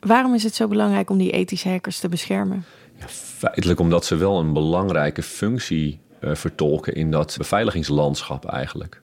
Waarom 0.00 0.34
is 0.34 0.42
het 0.42 0.54
zo 0.54 0.68
belangrijk 0.68 1.10
om 1.10 1.18
die 1.18 1.30
ethische 1.30 1.68
hackers 1.68 1.98
te 1.98 2.08
beschermen? 2.08 2.64
Ja, 2.98 3.08
feitelijk 3.08 3.80
omdat 3.80 4.04
ze 4.04 4.16
wel 4.16 4.38
een 4.38 4.52
belangrijke 4.52 5.22
functie 5.22 6.00
uh, 6.20 6.34
vertolken 6.34 6.94
in 6.94 7.10
dat 7.10 7.34
beveiligingslandschap 7.38 8.44
eigenlijk. 8.44 9.02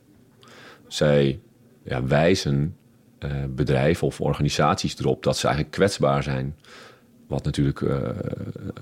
Zij 0.88 1.40
ja, 1.84 2.04
wijzen 2.04 2.76
uh, 3.20 3.32
bedrijven 3.50 4.08
of 4.08 4.22
organisaties 4.22 5.00
erop 5.00 5.24
dat 5.24 5.38
ze 5.38 5.46
eigenlijk 5.46 5.76
kwetsbaar 5.76 6.24
zijn. 6.24 6.56
Wat 7.28 7.44
natuurlijk 7.44 7.82
uh, 7.82 7.98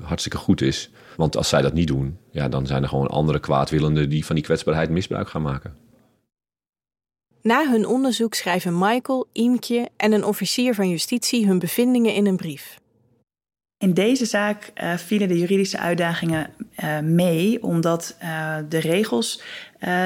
hartstikke 0.01 0.37
goed 0.37 0.61
is. 0.61 0.91
Want 1.15 1.37
als 1.37 1.49
zij 1.49 1.61
dat 1.61 1.73
niet 1.73 1.87
doen, 1.87 2.17
ja, 2.31 2.49
dan 2.49 2.67
zijn 2.67 2.83
er 2.83 2.89
gewoon 2.89 3.07
andere 3.07 3.39
kwaadwillenden 3.39 4.09
die 4.09 4.25
van 4.25 4.35
die 4.35 4.43
kwetsbaarheid 4.43 4.89
misbruik 4.89 5.29
gaan 5.29 5.41
maken. 5.41 5.73
Na 7.47 7.69
hun 7.69 7.85
onderzoek 7.85 8.33
schrijven 8.33 8.77
Michael, 8.77 9.27
Iemkje 9.31 9.89
en 9.97 10.11
een 10.11 10.23
officier 10.23 10.75
van 10.75 10.89
justitie 10.89 11.47
hun 11.47 11.59
bevindingen 11.59 12.13
in 12.13 12.25
een 12.25 12.35
brief. 12.35 12.79
In 13.77 13.93
deze 13.93 14.25
zaak 14.25 14.71
uh, 14.83 14.93
vielen 14.93 15.27
de 15.27 15.39
juridische 15.39 15.79
uitdagingen 15.79 16.49
uh, 16.83 16.99
mee, 16.99 17.63
omdat 17.63 18.15
uh, 18.23 18.57
de 18.69 18.77
regels 18.77 19.41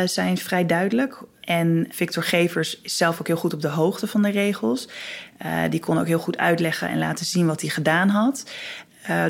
zijn 0.05 0.37
vrij 0.37 0.65
duidelijk. 0.65 1.21
En 1.41 1.87
Victor 1.89 2.23
Gevers 2.23 2.81
is 2.81 2.97
zelf 2.97 3.19
ook 3.19 3.27
heel 3.27 3.37
goed 3.37 3.53
op 3.53 3.61
de 3.61 3.67
hoogte 3.67 4.07
van 4.07 4.21
de 4.21 4.31
regels. 4.31 4.89
die 5.69 5.79
kon 5.79 5.99
ook 5.99 6.07
heel 6.07 6.19
goed 6.19 6.37
uitleggen 6.37 6.89
en 6.89 6.97
laten 6.97 7.25
zien 7.25 7.45
wat 7.45 7.61
hij 7.61 7.69
gedaan 7.69 8.09
had. 8.09 8.51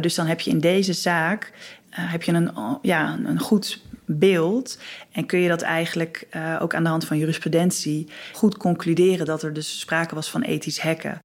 dus 0.01 0.15
dan 0.15 0.25
heb 0.25 0.39
je 0.39 0.51
in 0.51 0.59
deze 0.59 0.93
zaak 0.93 1.51
heb 1.89 2.23
je 2.23 2.31
een, 2.31 2.51
ja, 2.81 3.19
een 3.25 3.39
goed 3.39 3.81
beeld. 4.17 4.77
En 5.11 5.25
kun 5.25 5.39
je 5.39 5.47
dat 5.47 5.61
eigenlijk 5.61 6.27
uh, 6.35 6.57
ook 6.61 6.73
aan 6.73 6.83
de 6.83 6.89
hand 6.89 7.05
van 7.05 7.17
jurisprudentie 7.17 8.07
goed 8.33 8.57
concluderen 8.57 9.25
dat 9.25 9.43
er 9.43 9.53
dus 9.53 9.79
sprake 9.79 10.15
was 10.15 10.29
van 10.29 10.41
ethisch 10.41 10.79
hacken. 10.79 11.19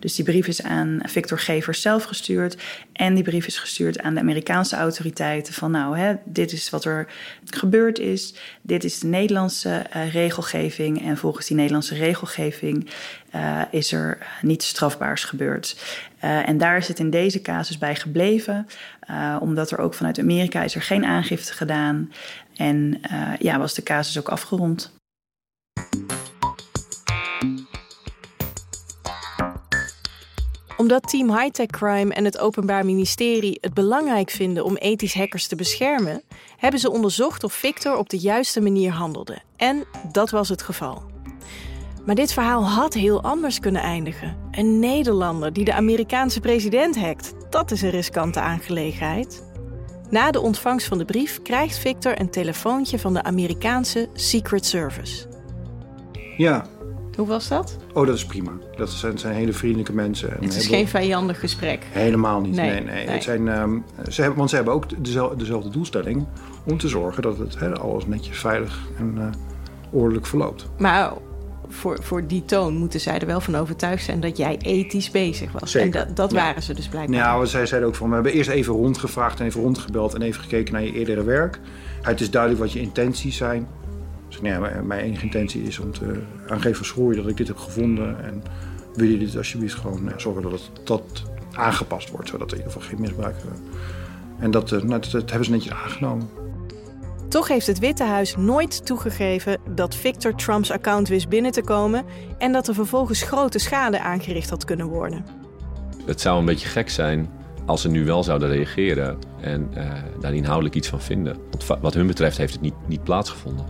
Dus 0.00 0.14
die 0.14 0.24
brief 0.24 0.46
is 0.46 0.62
aan 0.62 1.00
Victor 1.04 1.38
Gevers 1.38 1.82
zelf 1.82 2.04
gestuurd. 2.04 2.56
En 2.92 3.14
die 3.14 3.24
brief 3.24 3.46
is 3.46 3.58
gestuurd 3.58 4.00
aan 4.00 4.14
de 4.14 4.20
Amerikaanse 4.20 4.76
autoriteiten. 4.76 5.54
Van 5.54 5.70
nou, 5.70 5.98
hè, 5.98 6.14
dit 6.24 6.52
is 6.52 6.70
wat 6.70 6.84
er 6.84 7.06
gebeurd 7.44 7.98
is. 7.98 8.34
Dit 8.62 8.84
is 8.84 8.98
de 8.98 9.06
Nederlandse 9.06 9.86
uh, 9.96 10.12
regelgeving. 10.12 11.02
En 11.02 11.16
volgens 11.16 11.46
die 11.46 11.56
Nederlandse 11.56 11.94
regelgeving 11.94 12.90
uh, 13.34 13.62
is 13.70 13.92
er 13.92 14.18
niets 14.42 14.68
strafbaars 14.68 15.24
gebeurd. 15.24 15.76
En 16.18 16.58
daar 16.58 16.76
is 16.76 16.88
het 16.88 16.98
in 16.98 17.10
deze 17.10 17.40
casus 17.40 17.78
bij 17.78 17.94
gebleven. 17.94 18.66
Omdat 19.40 19.70
er 19.70 19.78
ook 19.78 19.94
vanuit 19.94 20.18
Amerika 20.18 20.62
is 20.62 20.74
er 20.74 20.82
geen 20.82 21.04
aangifte 21.04 21.52
gedaan. 21.52 22.12
En 22.56 23.00
ja, 23.38 23.58
was 23.58 23.74
de 23.74 23.82
casus 23.82 24.18
ook 24.18 24.28
afgerond. 24.28 24.92
Omdat 30.76 31.08
Team 31.08 31.38
Hightech 31.38 31.66
Crime 31.66 32.14
en 32.14 32.24
het 32.24 32.38
Openbaar 32.38 32.84
Ministerie 32.84 33.58
het 33.60 33.74
belangrijk 33.74 34.30
vinden 34.30 34.64
om 34.64 34.76
ethisch 34.76 35.14
hackers 35.14 35.46
te 35.46 35.56
beschermen, 35.56 36.22
hebben 36.56 36.80
ze 36.80 36.90
onderzocht 36.90 37.44
of 37.44 37.52
Victor 37.52 37.96
op 37.96 38.08
de 38.08 38.18
juiste 38.18 38.60
manier 38.60 38.92
handelde. 38.92 39.38
En 39.56 39.84
dat 40.12 40.30
was 40.30 40.48
het 40.48 40.62
geval. 40.62 41.02
Maar 42.06 42.14
dit 42.14 42.32
verhaal 42.32 42.68
had 42.68 42.94
heel 42.94 43.22
anders 43.22 43.60
kunnen 43.60 43.82
eindigen. 43.82 44.36
Een 44.50 44.78
Nederlander 44.78 45.52
die 45.52 45.64
de 45.64 45.74
Amerikaanse 45.74 46.40
president 46.40 46.98
hackt, 46.98 47.34
dat 47.54 47.70
is 47.70 47.82
een 47.82 47.90
riskante 47.90 48.40
aangelegenheid. 48.40 49.44
Na 50.10 50.30
de 50.30 50.40
ontvangst 50.40 50.86
van 50.86 50.98
de 50.98 51.04
brief 51.04 51.42
krijgt 51.42 51.78
Victor 51.78 52.20
een 52.20 52.30
telefoontje 52.30 52.98
van 52.98 53.14
de 53.14 53.22
Amerikaanse 53.22 54.08
Secret 54.12 54.66
Service. 54.66 55.26
Ja. 56.36 56.66
Hoe 57.16 57.26
was 57.26 57.48
dat? 57.48 57.76
Oh, 57.92 58.06
dat 58.06 58.14
is 58.14 58.26
prima. 58.26 58.52
Dat 58.76 58.90
zijn, 58.90 59.18
zijn 59.18 59.34
hele 59.34 59.52
vriendelijke 59.52 59.92
mensen. 59.92 60.36
Het 60.40 60.56
is 60.56 60.66
geen 60.66 60.88
vijandig 60.88 61.40
gesprek. 61.40 61.86
Helemaal 61.90 62.40
niet. 62.40 62.54
Nee, 62.54 62.70
nee, 62.70 62.80
nee. 62.80 62.94
nee. 62.94 63.14
Het 63.14 63.22
zijn, 63.22 63.48
um, 63.48 63.84
ze 64.08 64.20
hebben, 64.20 64.38
want 64.38 64.50
ze 64.50 64.56
hebben 64.56 64.74
ook 64.74 65.04
dezelfde, 65.04 65.36
dezelfde 65.36 65.70
doelstelling 65.70 66.26
om 66.66 66.78
te 66.78 66.88
zorgen 66.88 67.22
dat 67.22 67.38
het 67.38 67.58
he, 67.58 67.74
alles 67.74 68.06
netjes 68.06 68.38
veilig 68.38 68.88
en 68.98 69.14
uh, 69.18 69.26
ordelijk 69.90 70.26
verloopt. 70.26 70.68
Maar 70.78 71.12
voor, 71.74 71.98
voor 72.02 72.26
die 72.26 72.44
toon 72.44 72.74
moeten 72.76 73.00
zij 73.00 73.18
er 73.18 73.26
wel 73.26 73.40
van 73.40 73.54
overtuigd 73.56 74.04
zijn 74.04 74.20
dat 74.20 74.36
jij 74.36 74.58
ethisch 74.58 75.10
bezig 75.10 75.52
was. 75.52 75.70
Zeker. 75.70 76.00
En 76.00 76.06
dat, 76.06 76.16
dat 76.16 76.30
Ja. 76.30 76.36
waren 76.36 76.62
ze 76.62 76.74
dus 76.74 76.88
blijkbaar. 76.88 77.18
Nou, 77.20 77.46
zij 77.46 77.66
zeiden 77.66 77.88
ook 77.88 77.94
van, 77.94 78.08
we 78.08 78.14
hebben 78.14 78.32
eerst 78.32 78.50
even 78.50 78.74
rondgevraagd 78.74 79.40
en 79.40 79.46
even 79.46 79.60
rondgebeld 79.60 80.14
en 80.14 80.22
even 80.22 80.42
gekeken 80.42 80.72
naar 80.72 80.82
je 80.82 80.92
eerdere 80.92 81.24
werk. 81.24 81.60
Het 82.02 82.20
is 82.20 82.30
duidelijk 82.30 82.62
wat 82.62 82.72
je 82.72 82.80
intenties 82.80 83.36
zijn. 83.36 83.66
Dus 84.28 84.40
nee, 84.40 84.58
mijn- 84.84 85.00
enige 85.04 85.24
intentie 85.24 85.62
is 85.62 85.78
om 85.78 85.92
te 85.92 86.20
aangeven 86.48 86.84
schroeien 86.84 87.16
dat 87.22 87.30
ik 87.30 87.36
dit 87.36 87.48
heb 87.48 87.56
gevonden. 87.56 88.24
En 88.24 88.42
wil 88.94 89.08
je 89.08 89.18
dit 89.18 89.36
alsjeblieft 89.36 89.74
gewoon 89.74 90.08
eh, 90.08 90.18
zorgen 90.18 90.42
dat 90.42 90.52
het 90.52 90.70
dat 90.86 91.22
aangepast 91.52 92.10
wordt, 92.10 92.28
zodat 92.28 92.50
er 92.50 92.56
in 92.56 92.64
ieder 92.64 92.72
geval 92.72 92.88
geen 92.88 93.00
misbruik. 93.00 93.36
eh, 93.36 94.44
en 94.44 94.50
dat, 94.50 94.72
eh, 94.72 94.78
nou, 94.82 95.00
dat, 95.00 95.10
dat 95.10 95.28
hebben 95.28 95.44
ze 95.44 95.50
netjes 95.50 95.72
aangenomen. 95.72 96.28
Toch 97.34 97.48
heeft 97.48 97.66
het 97.66 97.78
Witte 97.78 98.04
Huis 98.04 98.36
nooit 98.36 98.86
toegegeven 98.86 99.60
dat 99.74 99.94
Victor 99.94 100.34
Trumps 100.34 100.70
account 100.70 101.08
wist 101.08 101.28
binnen 101.28 101.52
te 101.52 101.62
komen 101.62 102.04
en 102.38 102.52
dat 102.52 102.68
er 102.68 102.74
vervolgens 102.74 103.22
grote 103.22 103.58
schade 103.58 104.00
aangericht 104.00 104.50
had 104.50 104.64
kunnen 104.64 104.86
worden. 104.86 105.26
Het 106.06 106.20
zou 106.20 106.38
een 106.38 106.44
beetje 106.44 106.68
gek 106.68 106.90
zijn 106.90 107.30
als 107.66 107.80
ze 107.80 107.88
nu 107.88 108.04
wel 108.04 108.22
zouden 108.22 108.48
reageren 108.48 109.18
en 109.40 109.68
eh, 109.74 109.92
daar 110.20 110.34
inhoudelijk 110.34 110.74
iets 110.74 110.88
van 110.88 111.00
vinden. 111.00 111.36
Want 111.50 111.80
wat 111.80 111.94
hun 111.94 112.06
betreft 112.06 112.36
heeft 112.36 112.52
het 112.52 112.62
niet, 112.62 112.74
niet 112.86 113.04
plaatsgevonden. 113.04 113.66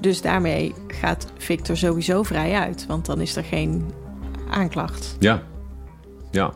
Dus 0.00 0.20
daarmee 0.20 0.74
gaat 0.88 1.32
Victor 1.38 1.76
sowieso 1.76 2.22
vrij 2.22 2.52
uit, 2.52 2.86
want 2.86 3.06
dan 3.06 3.20
is 3.20 3.36
er 3.36 3.44
geen 3.44 3.90
aanklacht. 4.50 5.16
Ja, 5.18 5.42
ja. 6.30 6.52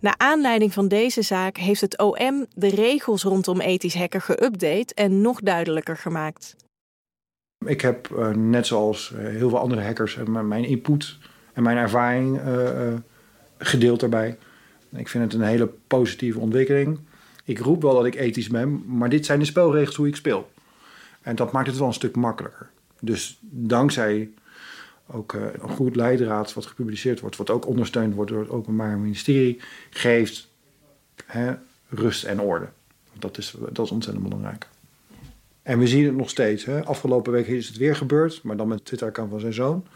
Naar 0.00 0.14
aanleiding 0.16 0.72
van 0.72 0.88
deze 0.88 1.22
zaak 1.22 1.56
heeft 1.56 1.80
het 1.80 1.98
OM 1.98 2.46
de 2.54 2.68
regels 2.68 3.22
rondom 3.22 3.60
ethisch 3.60 3.94
hacken 3.94 4.22
geüpdate 4.22 4.94
en 4.94 5.20
nog 5.20 5.40
duidelijker 5.40 5.96
gemaakt. 5.96 6.56
Ik 7.66 7.80
heb 7.80 8.10
eh, 8.10 8.30
net 8.30 8.66
zoals 8.66 9.12
eh, 9.12 9.18
heel 9.18 9.48
veel 9.48 9.58
andere 9.58 9.82
hackers 9.82 10.16
eh, 10.16 10.24
mijn 10.24 10.64
input 10.64 11.16
en 11.52 11.62
mijn 11.62 11.76
ervaring 11.76 12.40
gedeeld 13.58 14.00
daarbij. 14.00 14.38
Ik 14.96 15.08
vind 15.08 15.24
het 15.24 15.34
een 15.34 15.46
hele 15.46 15.70
positieve 15.86 16.38
ontwikkeling. 16.38 16.98
Ik 17.44 17.58
roep 17.58 17.82
wel 17.82 17.94
dat 17.94 18.06
ik 18.06 18.14
ethisch 18.14 18.48
ben, 18.48 18.96
maar 18.96 19.08
dit 19.08 19.26
zijn 19.26 19.38
de 19.38 19.44
spelregels 19.44 19.96
hoe 19.96 20.08
ik 20.08 20.16
speel. 20.16 20.50
En 21.22 21.36
dat 21.36 21.52
maakt 21.52 21.66
het 21.66 21.76
wel 21.78 21.86
een 21.86 21.92
stuk 21.92 22.16
makkelijker. 22.16 22.70
Dus 23.00 23.38
dankzij 23.42 24.30
ook 25.10 25.34
eh, 25.34 25.42
een 25.52 25.68
goed 25.68 25.96
leidraad 25.96 26.54
wat 26.54 26.66
gepubliceerd 26.66 27.20
wordt, 27.20 27.36
wat 27.36 27.50
ook 27.50 27.66
ondersteund 27.66 28.14
wordt 28.14 28.30
door 28.30 28.40
het 28.40 28.50
Openbaar 28.50 28.98
Ministerie, 28.98 29.60
geeft 29.90 30.48
hè, 31.24 31.54
rust 31.88 32.24
en 32.24 32.40
orde. 32.40 32.68
Dat 33.12 33.38
is, 33.38 33.54
dat 33.72 33.84
is 33.84 33.90
ontzettend 33.90 34.28
belangrijk. 34.28 34.68
En 35.62 35.78
we 35.78 35.86
zien 35.86 36.04
het 36.04 36.16
nog 36.16 36.30
steeds. 36.30 36.64
Hè. 36.64 36.84
Afgelopen 36.84 37.32
week 37.32 37.46
is 37.46 37.68
het 37.68 37.76
weer 37.76 37.96
gebeurd, 37.96 38.42
maar 38.42 38.56
dan 38.56 38.68
met 38.68 38.78
het 38.78 38.86
Twitter-account 38.86 39.30
van 39.30 39.40
zijn 39.40 39.52
zoon. 39.52 39.86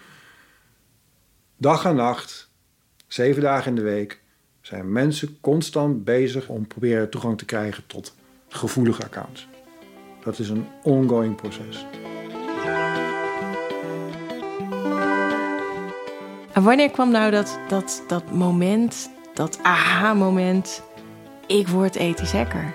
Dag 1.57 1.85
en 1.85 1.97
nacht, 1.97 2.51
zeven 3.07 3.43
dagen 3.43 3.69
in 3.69 3.75
de 3.75 3.83
week, 3.83 4.21
zijn 4.61 4.93
mensen 4.93 5.41
constant 5.41 6.05
bezig 6.05 6.49
om 6.49 6.67
proberen 6.67 7.11
toegang 7.11 7.39
te 7.39 7.45
krijgen 7.45 7.87
tot 7.87 8.15
gevoelige 8.49 9.05
accounts. 9.05 9.49
Dat 10.25 10.39
is 10.39 10.49
een 10.49 10.67
ongoing 10.83 11.37
proces. 11.37 11.87
Wanneer 16.55 16.91
kwam 16.91 17.11
nou 17.11 17.31
dat, 17.31 17.59
dat, 17.69 18.03
dat 18.09 18.31
moment, 18.31 19.11
dat 19.35 19.59
aha-moment, 19.63 20.83
ik 21.47 21.69
word 21.69 21.95
ethisch 21.95 22.33
hacker? 22.33 22.75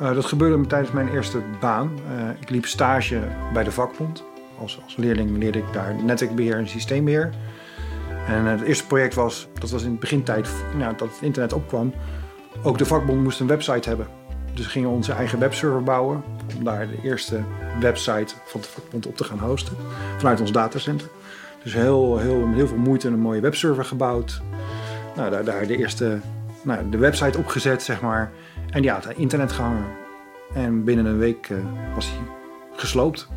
Eh, 0.00 0.14
dat 0.14 0.24
gebeurde 0.24 0.66
tijdens 0.66 0.92
mijn 0.92 1.08
eerste 1.08 1.42
baan. 1.60 1.90
Eh, 2.08 2.28
ik 2.40 2.50
liep 2.50 2.66
stage 2.66 3.20
bij 3.52 3.64
de 3.64 3.70
vakbond. 3.70 4.24
Als, 4.60 4.80
als 4.84 4.96
leerling 4.96 5.38
leerde 5.38 5.58
ik 5.58 5.72
daar 5.72 5.94
netwerkbeheer 6.02 6.56
en 6.56 6.68
systeembeheer. 6.68 7.30
En 8.26 8.44
het 8.44 8.60
eerste 8.60 8.86
project 8.86 9.14
was, 9.14 9.48
dat 9.58 9.70
was 9.70 9.82
in 9.82 9.90
het 9.90 10.00
begintijd, 10.00 10.48
nou, 10.76 10.96
dat 10.96 11.08
het 11.08 11.22
internet 11.22 11.52
opkwam. 11.52 11.92
Ook 12.62 12.78
de 12.78 12.86
vakbond 12.86 13.22
moest 13.22 13.40
een 13.40 13.46
website 13.46 13.88
hebben. 13.88 14.06
Dus 14.52 14.64
we 14.64 14.70
gingen 14.70 14.90
onze 14.90 15.12
eigen 15.12 15.38
webserver 15.38 15.82
bouwen. 15.82 16.22
Om 16.56 16.64
daar 16.64 16.88
de 16.88 16.98
eerste 17.02 17.40
website 17.80 18.34
van 18.44 18.60
de 18.60 18.66
vakbond 18.66 19.06
op 19.06 19.16
te 19.16 19.24
gaan 19.24 19.38
hosten. 19.38 19.76
Vanuit 20.16 20.40
ons 20.40 20.52
datacenter. 20.52 21.08
Dus 21.64 21.74
heel, 21.74 22.18
heel, 22.18 22.46
met 22.46 22.56
heel 22.56 22.66
veel 22.66 22.76
moeite 22.76 23.08
een 23.08 23.18
mooie 23.18 23.40
webserver 23.40 23.84
gebouwd. 23.84 24.42
Nou, 25.16 25.30
daar, 25.30 25.44
daar 25.44 25.66
de 25.66 25.76
eerste 25.76 26.18
nou, 26.62 26.88
de 26.90 26.98
website 26.98 27.38
opgezet, 27.38 27.82
zeg 27.82 28.00
maar. 28.00 28.30
En 28.70 28.82
die 28.82 28.90
had 28.90 29.06
aan 29.06 29.16
internet 29.16 29.52
gehangen. 29.52 29.84
En 30.54 30.84
binnen 30.84 31.06
een 31.06 31.18
week 31.18 31.48
eh, 31.50 31.56
was 31.94 32.06
hij 32.06 32.18
gesloopt. 32.76 33.28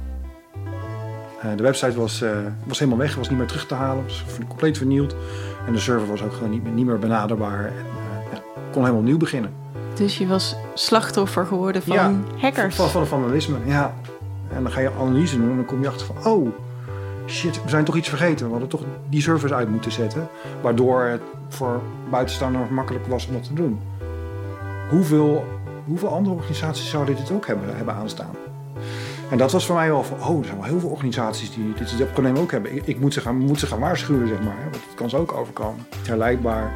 Eh, 1.42 1.50
de 1.56 1.64
website 1.64 2.00
was, 2.00 2.22
eh, 2.22 2.32
was 2.64 2.80
helemaal 2.80 3.00
weg, 3.00 3.16
was 3.16 3.30
niet 3.30 3.38
meer 3.38 3.48
terug 3.48 3.66
te 3.66 3.74
halen, 3.74 4.04
was 4.04 4.24
compleet 4.48 4.78
vernield. 4.78 5.16
En 5.68 5.74
de 5.74 5.80
server 5.80 6.08
was 6.08 6.24
ook 6.24 6.34
gewoon 6.34 6.50
niet 6.50 6.64
meer, 6.64 6.72
niet 6.72 6.86
meer 6.86 7.00
benaderbaar. 7.00 7.66
En, 7.66 7.86
ja, 8.32 8.42
kon 8.72 8.82
helemaal 8.82 9.04
nieuw 9.04 9.18
beginnen. 9.18 9.54
Dus 9.94 10.18
je 10.18 10.28
was 10.28 10.56
slachtoffer 10.74 11.46
geworden 11.46 11.82
van 11.82 11.96
Ja, 11.96 12.14
hackers. 12.38 12.76
Van, 12.76 12.90
van 12.90 13.08
vandalisme, 13.08 13.58
ja. 13.66 13.94
En 14.54 14.64
dan 14.64 14.72
ga 14.72 14.80
je 14.80 14.92
analyse 15.00 15.38
doen 15.38 15.50
en 15.50 15.56
dan 15.56 15.66
kom 15.66 15.82
je 15.82 15.88
achter 15.88 16.06
van... 16.06 16.26
oh, 16.26 16.50
shit, 17.28 17.64
we 17.64 17.70
zijn 17.70 17.86
toch 17.86 17.96
iets 17.96 18.10
vergeten. 18.10 18.46
We 18.46 18.52
hadden 18.52 18.70
toch 18.70 18.84
die 19.10 19.22
servers 19.22 19.52
uit 19.52 19.70
moeten 19.70 19.92
zetten. 19.92 20.28
Waardoor 20.62 21.02
het 21.02 21.22
voor 21.50 21.82
buitenstaanders 22.10 22.70
makkelijk 22.70 23.08
was 23.08 23.28
om 23.28 23.34
dat 23.34 23.44
te 23.44 23.54
doen. 23.54 23.80
Hoeveel, 24.90 25.46
hoeveel 25.86 26.10
andere 26.10 26.36
organisaties 26.36 26.90
zouden 26.90 27.16
dit 27.16 27.32
ook 27.32 27.48
hebben, 27.48 27.76
hebben 27.76 27.94
aanstaan? 27.94 28.36
En 29.30 29.38
dat 29.38 29.52
was 29.52 29.66
voor 29.66 29.76
mij 29.76 29.90
wel 29.90 30.04
van... 30.04 30.18
oh, 30.28 30.40
er 30.40 30.46
zijn 30.46 30.58
wel 30.58 30.66
heel 30.66 30.80
veel 30.80 30.90
organisaties 30.90 31.52
die 31.52 31.74
dit, 31.98 32.12
probleem 32.12 32.38
ook 32.38 32.52
hebben. 32.52 32.76
Ik, 32.76 32.88
ik 32.88 33.00
moet, 33.00 33.14
ze 33.14 33.22
gaan, 33.22 33.38
moet 33.38 33.60
ze 33.60 33.68
gaan 33.68 33.80
waarschuwen, 33.80 34.28
zeg 34.28 34.42
maar. 34.42 34.58
Want 34.62 34.76
het 34.76 34.96
kan 34.96 35.10
ze 35.10 35.18
ook 35.18 35.34
overkomen. 35.34 35.86
Herleidbaar. 36.08 36.72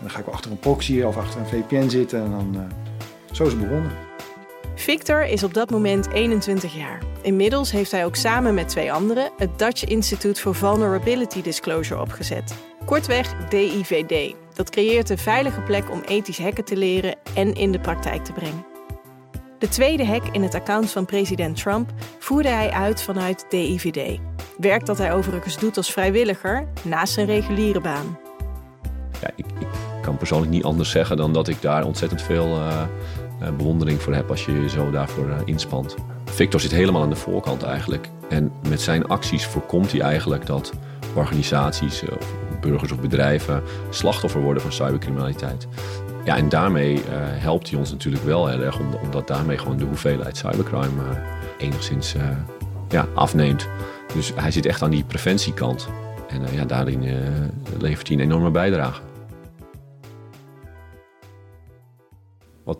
Dan 0.00 0.10
ga 0.10 0.18
ik 0.18 0.24
wel 0.24 0.34
achter 0.34 0.50
een 0.50 0.58
proxy 0.58 1.02
of 1.02 1.16
achter 1.16 1.40
een 1.40 1.46
VPN 1.46 1.88
zitten. 1.88 2.24
En 2.24 2.30
dan... 2.30 2.54
eh, 2.54 2.76
zo 3.32 3.44
is 3.44 3.52
het 3.52 3.60
begonnen. 3.60 3.90
Victor 4.74 5.24
is 5.24 5.42
op 5.42 5.54
dat 5.54 5.70
moment 5.70 6.12
21 6.12 6.74
jaar. 6.74 7.02
Inmiddels 7.22 7.70
heeft 7.70 7.90
hij 7.90 8.04
ook 8.04 8.16
samen 8.16 8.54
met 8.54 8.68
twee 8.68 8.92
anderen 8.92 9.30
het 9.36 9.58
Dutch 9.58 9.84
Institute 9.84 10.40
for 10.40 10.54
Vulnerability 10.54 11.42
Disclosure 11.42 12.00
opgezet. 12.00 12.54
Kortweg 12.84 13.48
DIVD. 13.48 14.34
Dat 14.54 14.70
creëert 14.70 15.10
een 15.10 15.18
veilige 15.18 15.60
plek 15.60 15.90
om 15.90 16.00
ethisch 16.00 16.38
hacken 16.38 16.64
te 16.64 16.76
leren 16.76 17.16
en 17.34 17.54
in 17.54 17.72
de 17.72 17.80
praktijk 17.80 18.24
te 18.24 18.32
brengen. 18.32 18.66
De 19.58 19.68
tweede 19.68 20.06
hack 20.06 20.24
in 20.32 20.42
het 20.42 20.54
account 20.54 20.90
van 20.90 21.04
president 21.04 21.56
Trump 21.56 21.90
voerde 22.18 22.48
hij 22.48 22.70
uit 22.70 23.02
vanuit 23.02 23.46
DIVD. 23.48 24.18
Werk 24.58 24.86
dat 24.86 24.98
hij 24.98 25.12
overigens 25.12 25.58
doet 25.58 25.76
als 25.76 25.92
vrijwilliger 25.92 26.68
naast 26.82 27.12
zijn 27.12 27.26
reguliere 27.26 27.80
baan. 27.80 28.18
Ja, 29.20 29.30
ik, 29.36 29.46
ik 29.58 29.66
kan 30.02 30.16
persoonlijk 30.16 30.52
niet 30.52 30.64
anders 30.64 30.90
zeggen 30.90 31.16
dan 31.16 31.32
dat 31.32 31.48
ik 31.48 31.62
daar 31.62 31.84
ontzettend 31.84 32.22
veel 32.22 32.46
eh, 32.46 32.82
bewondering 33.56 34.02
voor 34.02 34.14
heb 34.14 34.30
als 34.30 34.44
je 34.44 34.60
je 34.62 34.68
zo 34.68 34.90
daarvoor 34.90 35.28
eh, 35.28 35.36
inspant. 35.44 35.94
Victor 36.24 36.60
zit 36.60 36.70
helemaal 36.70 37.02
aan 37.02 37.10
de 37.10 37.16
voorkant 37.16 37.62
eigenlijk. 37.62 38.08
En 38.28 38.52
met 38.68 38.80
zijn 38.80 39.06
acties 39.06 39.46
voorkomt 39.46 39.92
hij 39.92 40.00
eigenlijk 40.00 40.46
dat 40.46 40.72
organisaties, 41.14 42.02
eh, 42.02 42.16
of 42.18 42.34
burgers 42.60 42.92
of 42.92 43.00
bedrijven 43.00 43.62
slachtoffer 43.90 44.40
worden 44.42 44.62
van 44.62 44.72
cybercriminaliteit. 44.72 45.66
Ja, 46.24 46.36
en 46.36 46.48
daarmee 46.48 46.94
eh, 46.94 47.00
helpt 47.20 47.70
hij 47.70 47.78
ons 47.78 47.90
natuurlijk 47.90 48.24
wel 48.24 48.46
heel 48.48 48.60
erg, 48.60 48.78
om- 48.78 48.94
omdat 49.02 49.26
daarmee 49.28 49.58
gewoon 49.58 49.76
de 49.76 49.84
hoeveelheid 49.84 50.36
cybercrime 50.36 51.02
eh, 51.10 51.66
enigszins 51.66 52.14
eh, 52.14 52.22
ja, 52.88 53.06
afneemt. 53.14 53.68
Dus 54.14 54.32
hij 54.34 54.50
zit 54.50 54.66
echt 54.66 54.82
aan 54.82 54.90
die 54.90 55.04
preventiekant. 55.04 55.88
En 56.28 56.44
eh, 56.46 56.54
ja, 56.54 56.64
daarin 56.64 57.02
eh, 57.04 57.14
levert 57.78 58.08
hij 58.08 58.16
een 58.16 58.22
enorme 58.22 58.50
bijdrage. 58.50 59.00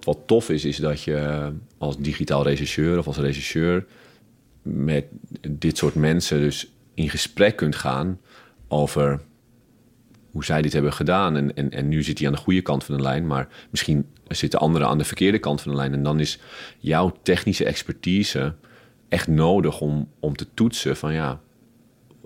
Wat, 0.04 0.18
tof 0.26 0.50
is, 0.50 0.64
is 0.64 0.76
dat 0.76 1.02
je 1.02 1.50
als 1.78 1.98
digitaal 1.98 2.42
regisseur 2.42 2.98
of 2.98 3.06
als 3.06 3.16
regisseur 3.16 3.86
met 4.62 5.04
dit 5.48 5.76
soort 5.76 5.94
mensen 5.94 6.40
dus 6.40 6.72
in 6.94 7.10
gesprek 7.10 7.56
kunt 7.56 7.76
gaan 7.76 8.20
over 8.68 9.20
hoe 10.30 10.44
zij 10.44 10.62
dit 10.62 10.72
hebben 10.72 10.92
gedaan. 10.92 11.36
En, 11.36 11.56
en, 11.56 11.70
en 11.70 11.88
nu 11.88 12.02
zit 12.02 12.18
hij 12.18 12.26
aan 12.26 12.32
de 12.32 12.40
goede 12.40 12.62
kant 12.62 12.84
van 12.84 12.96
de 12.96 13.02
lijn, 13.02 13.26
maar 13.26 13.48
misschien 13.70 14.06
zitten 14.28 14.60
anderen 14.60 14.88
aan 14.88 14.98
de 14.98 15.04
verkeerde 15.04 15.38
kant 15.38 15.60
van 15.60 15.70
de 15.70 15.76
lijn. 15.76 15.92
En 15.92 16.02
dan 16.02 16.20
is 16.20 16.38
jouw 16.78 17.12
technische 17.22 17.64
expertise 17.64 18.54
echt 19.08 19.28
nodig 19.28 19.80
om, 19.80 20.08
om 20.20 20.36
te 20.36 20.46
toetsen 20.54 20.96
van 20.96 21.12
ja, 21.12 21.40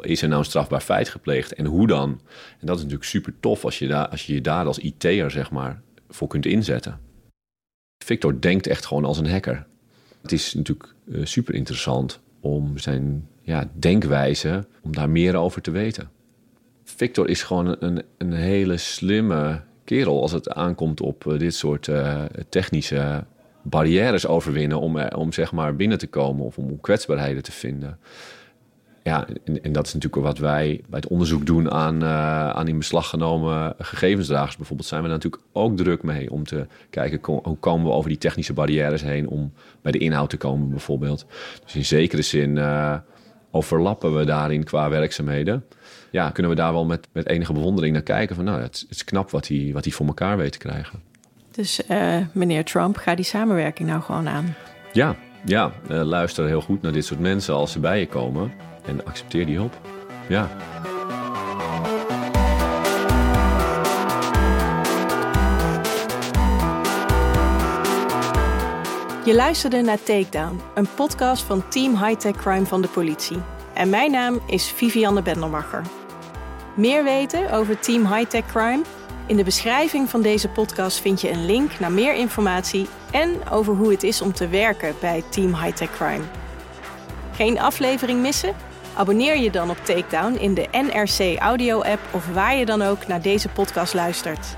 is 0.00 0.22
er 0.22 0.28
nou 0.28 0.40
een 0.40 0.46
strafbaar 0.46 0.80
feit 0.80 1.08
gepleegd 1.08 1.54
en 1.54 1.64
hoe 1.64 1.86
dan? 1.86 2.20
En 2.60 2.66
dat 2.66 2.76
is 2.76 2.82
natuurlijk 2.82 3.10
super 3.10 3.34
tof 3.40 3.64
als 3.64 3.78
je, 3.78 3.86
daar, 3.86 4.08
als 4.08 4.26
je 4.26 4.34
je 4.34 4.40
daar 4.40 4.66
als 4.66 4.78
IT'er 4.78 5.30
zeg 5.30 5.50
maar 5.50 5.82
voor 6.08 6.28
kunt 6.28 6.46
inzetten. 6.46 7.00
Victor 8.04 8.40
denkt 8.40 8.66
echt 8.66 8.86
gewoon 8.86 9.04
als 9.04 9.18
een 9.18 9.30
hacker. 9.30 9.66
Het 10.22 10.32
is 10.32 10.54
natuurlijk 10.54 10.94
eh, 11.12 11.24
super 11.24 11.54
interessant 11.54 12.20
om 12.40 12.78
zijn 12.78 13.28
ja, 13.42 13.70
denkwijze, 13.72 14.66
om 14.82 14.94
daar 14.94 15.10
meer 15.10 15.36
over 15.36 15.62
te 15.62 15.70
weten. 15.70 16.10
Victor 16.82 17.28
is 17.28 17.42
gewoon 17.42 17.76
een, 17.78 18.02
een 18.18 18.32
hele 18.32 18.76
slimme 18.76 19.60
kerel 19.84 20.20
als 20.20 20.32
het 20.32 20.50
aankomt 20.50 21.00
op 21.00 21.26
eh, 21.26 21.38
dit 21.38 21.54
soort 21.54 21.88
eh, 21.88 22.22
technische 22.48 23.24
barrières 23.62 24.26
overwinnen 24.26 24.80
om, 24.80 25.00
om 25.00 25.32
zeg 25.32 25.52
maar 25.52 25.76
binnen 25.76 25.98
te 25.98 26.06
komen 26.06 26.44
of 26.44 26.58
om 26.58 26.80
kwetsbaarheden 26.80 27.42
te 27.42 27.52
vinden. 27.52 27.98
Ja, 29.04 29.26
en, 29.44 29.62
en 29.62 29.72
dat 29.72 29.86
is 29.86 29.94
natuurlijk 29.94 30.22
wat 30.22 30.38
wij 30.38 30.80
bij 30.88 31.00
het 31.00 31.08
onderzoek 31.08 31.46
doen 31.46 31.70
aan, 31.70 32.02
eh, 32.02 32.50
aan 32.50 32.68
in 32.68 32.78
beslag 32.78 33.08
genomen 33.08 33.74
gegevensdragers. 33.78 34.56
Bijvoorbeeld 34.56 34.88
zijn 34.88 35.02
we 35.02 35.08
daar 35.08 35.16
natuurlijk 35.16 35.42
ook 35.52 35.76
druk 35.76 36.02
mee 36.02 36.30
om 36.30 36.44
te 36.44 36.66
kijken 36.90 37.18
hoe 37.42 37.56
komen 37.56 37.86
we 37.86 37.92
over 37.92 38.08
die 38.08 38.18
technische 38.18 38.52
barrières 38.52 39.02
heen 39.02 39.28
om 39.28 39.52
bij 39.82 39.92
de 39.92 39.98
inhoud 39.98 40.30
te 40.30 40.36
komen 40.36 40.70
bijvoorbeeld. 40.70 41.26
Dus 41.64 41.74
in 41.74 41.84
zekere 41.84 42.22
zin 42.22 42.58
eh, 42.58 42.94
overlappen 43.50 44.16
we 44.16 44.24
daarin 44.24 44.64
qua 44.64 44.88
werkzaamheden. 44.88 45.64
Ja, 46.10 46.30
kunnen 46.30 46.52
we 46.52 46.58
daar 46.58 46.72
wel 46.72 46.84
met, 46.84 47.08
met 47.12 47.26
enige 47.28 47.52
bewondering 47.52 47.92
naar 47.92 48.02
kijken 48.02 48.36
van 48.36 48.44
nou, 48.44 48.60
het, 48.60 48.74
is- 48.74 48.80
het 48.80 48.90
is 48.90 49.04
knap 49.04 49.30
wat 49.30 49.48
hij, 49.48 49.70
wat 49.72 49.84
hij 49.84 49.92
voor 49.92 50.06
elkaar 50.06 50.36
weet 50.36 50.52
te 50.52 50.58
krijgen. 50.58 51.00
Dus 51.50 51.86
eh, 51.86 52.16
meneer 52.32 52.64
Trump, 52.64 52.96
ga 52.96 53.14
die 53.14 53.24
samenwerking 53.24 53.88
nou 53.88 54.02
gewoon 54.02 54.28
aan. 54.28 54.54
Ja, 54.92 55.16
ja 55.44 55.72
luister 55.88 56.46
heel 56.46 56.60
goed 56.60 56.82
naar 56.82 56.92
dit 56.92 57.04
soort 57.04 57.20
mensen 57.20 57.54
als 57.54 57.72
ze 57.72 57.80
bij 57.80 57.98
je 58.00 58.06
komen 58.06 58.52
en 58.86 59.04
accepteer 59.04 59.46
die 59.46 59.56
hulp. 59.56 59.80
Ja. 60.28 60.48
Je 69.24 69.34
luisterde 69.34 69.80
naar 69.80 70.02
Takedown, 70.02 70.60
een 70.74 70.88
podcast 70.94 71.42
van 71.42 71.68
Team 71.68 72.04
Hightech 72.04 72.36
Crime 72.36 72.66
van 72.66 72.82
de 72.82 72.88
politie. 72.88 73.38
En 73.74 73.88
mijn 73.88 74.10
naam 74.10 74.40
is 74.46 74.70
Vivianne 74.70 75.22
Bendermacher. 75.22 75.82
Meer 76.74 77.04
weten 77.04 77.50
over 77.50 77.78
Team 77.78 78.06
Hightech 78.14 78.46
Crime? 78.46 78.82
In 79.26 79.36
de 79.36 79.44
beschrijving 79.44 80.08
van 80.08 80.22
deze 80.22 80.48
podcast 80.48 81.00
vind 81.00 81.20
je 81.20 81.30
een 81.30 81.46
link 81.46 81.78
naar 81.78 81.92
meer 81.92 82.14
informatie 82.14 82.86
en 83.10 83.48
over 83.50 83.74
hoe 83.74 83.90
het 83.90 84.02
is 84.02 84.20
om 84.20 84.32
te 84.32 84.48
werken 84.48 84.94
bij 85.00 85.22
Team 85.30 85.54
Hightech 85.54 85.90
Crime. 85.90 86.24
Geen 87.34 87.60
aflevering 87.60 88.20
missen? 88.20 88.54
Abonneer 88.96 89.36
je 89.36 89.50
dan 89.50 89.70
op 89.70 89.76
Takedown 89.84 90.34
in 90.34 90.54
de 90.54 90.68
NRC 90.72 91.38
Audio 91.38 91.82
app 91.82 92.00
of 92.10 92.26
waar 92.32 92.56
je 92.56 92.66
dan 92.66 92.82
ook 92.82 93.06
naar 93.06 93.22
deze 93.22 93.48
podcast 93.48 93.94
luistert. 93.94 94.56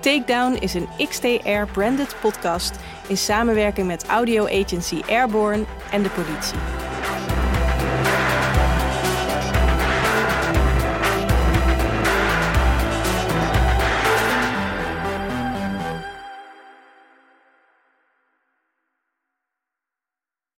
Takedown 0.00 0.54
is 0.54 0.74
een 0.74 0.88
XTR-branded 1.08 2.16
podcast 2.20 2.76
in 3.06 3.16
samenwerking 3.16 3.86
met 3.86 4.06
audio 4.06 4.44
agency 4.44 5.02
Airborne 5.08 5.64
en 5.90 6.02
de 6.02 6.08
politie. 6.10 6.58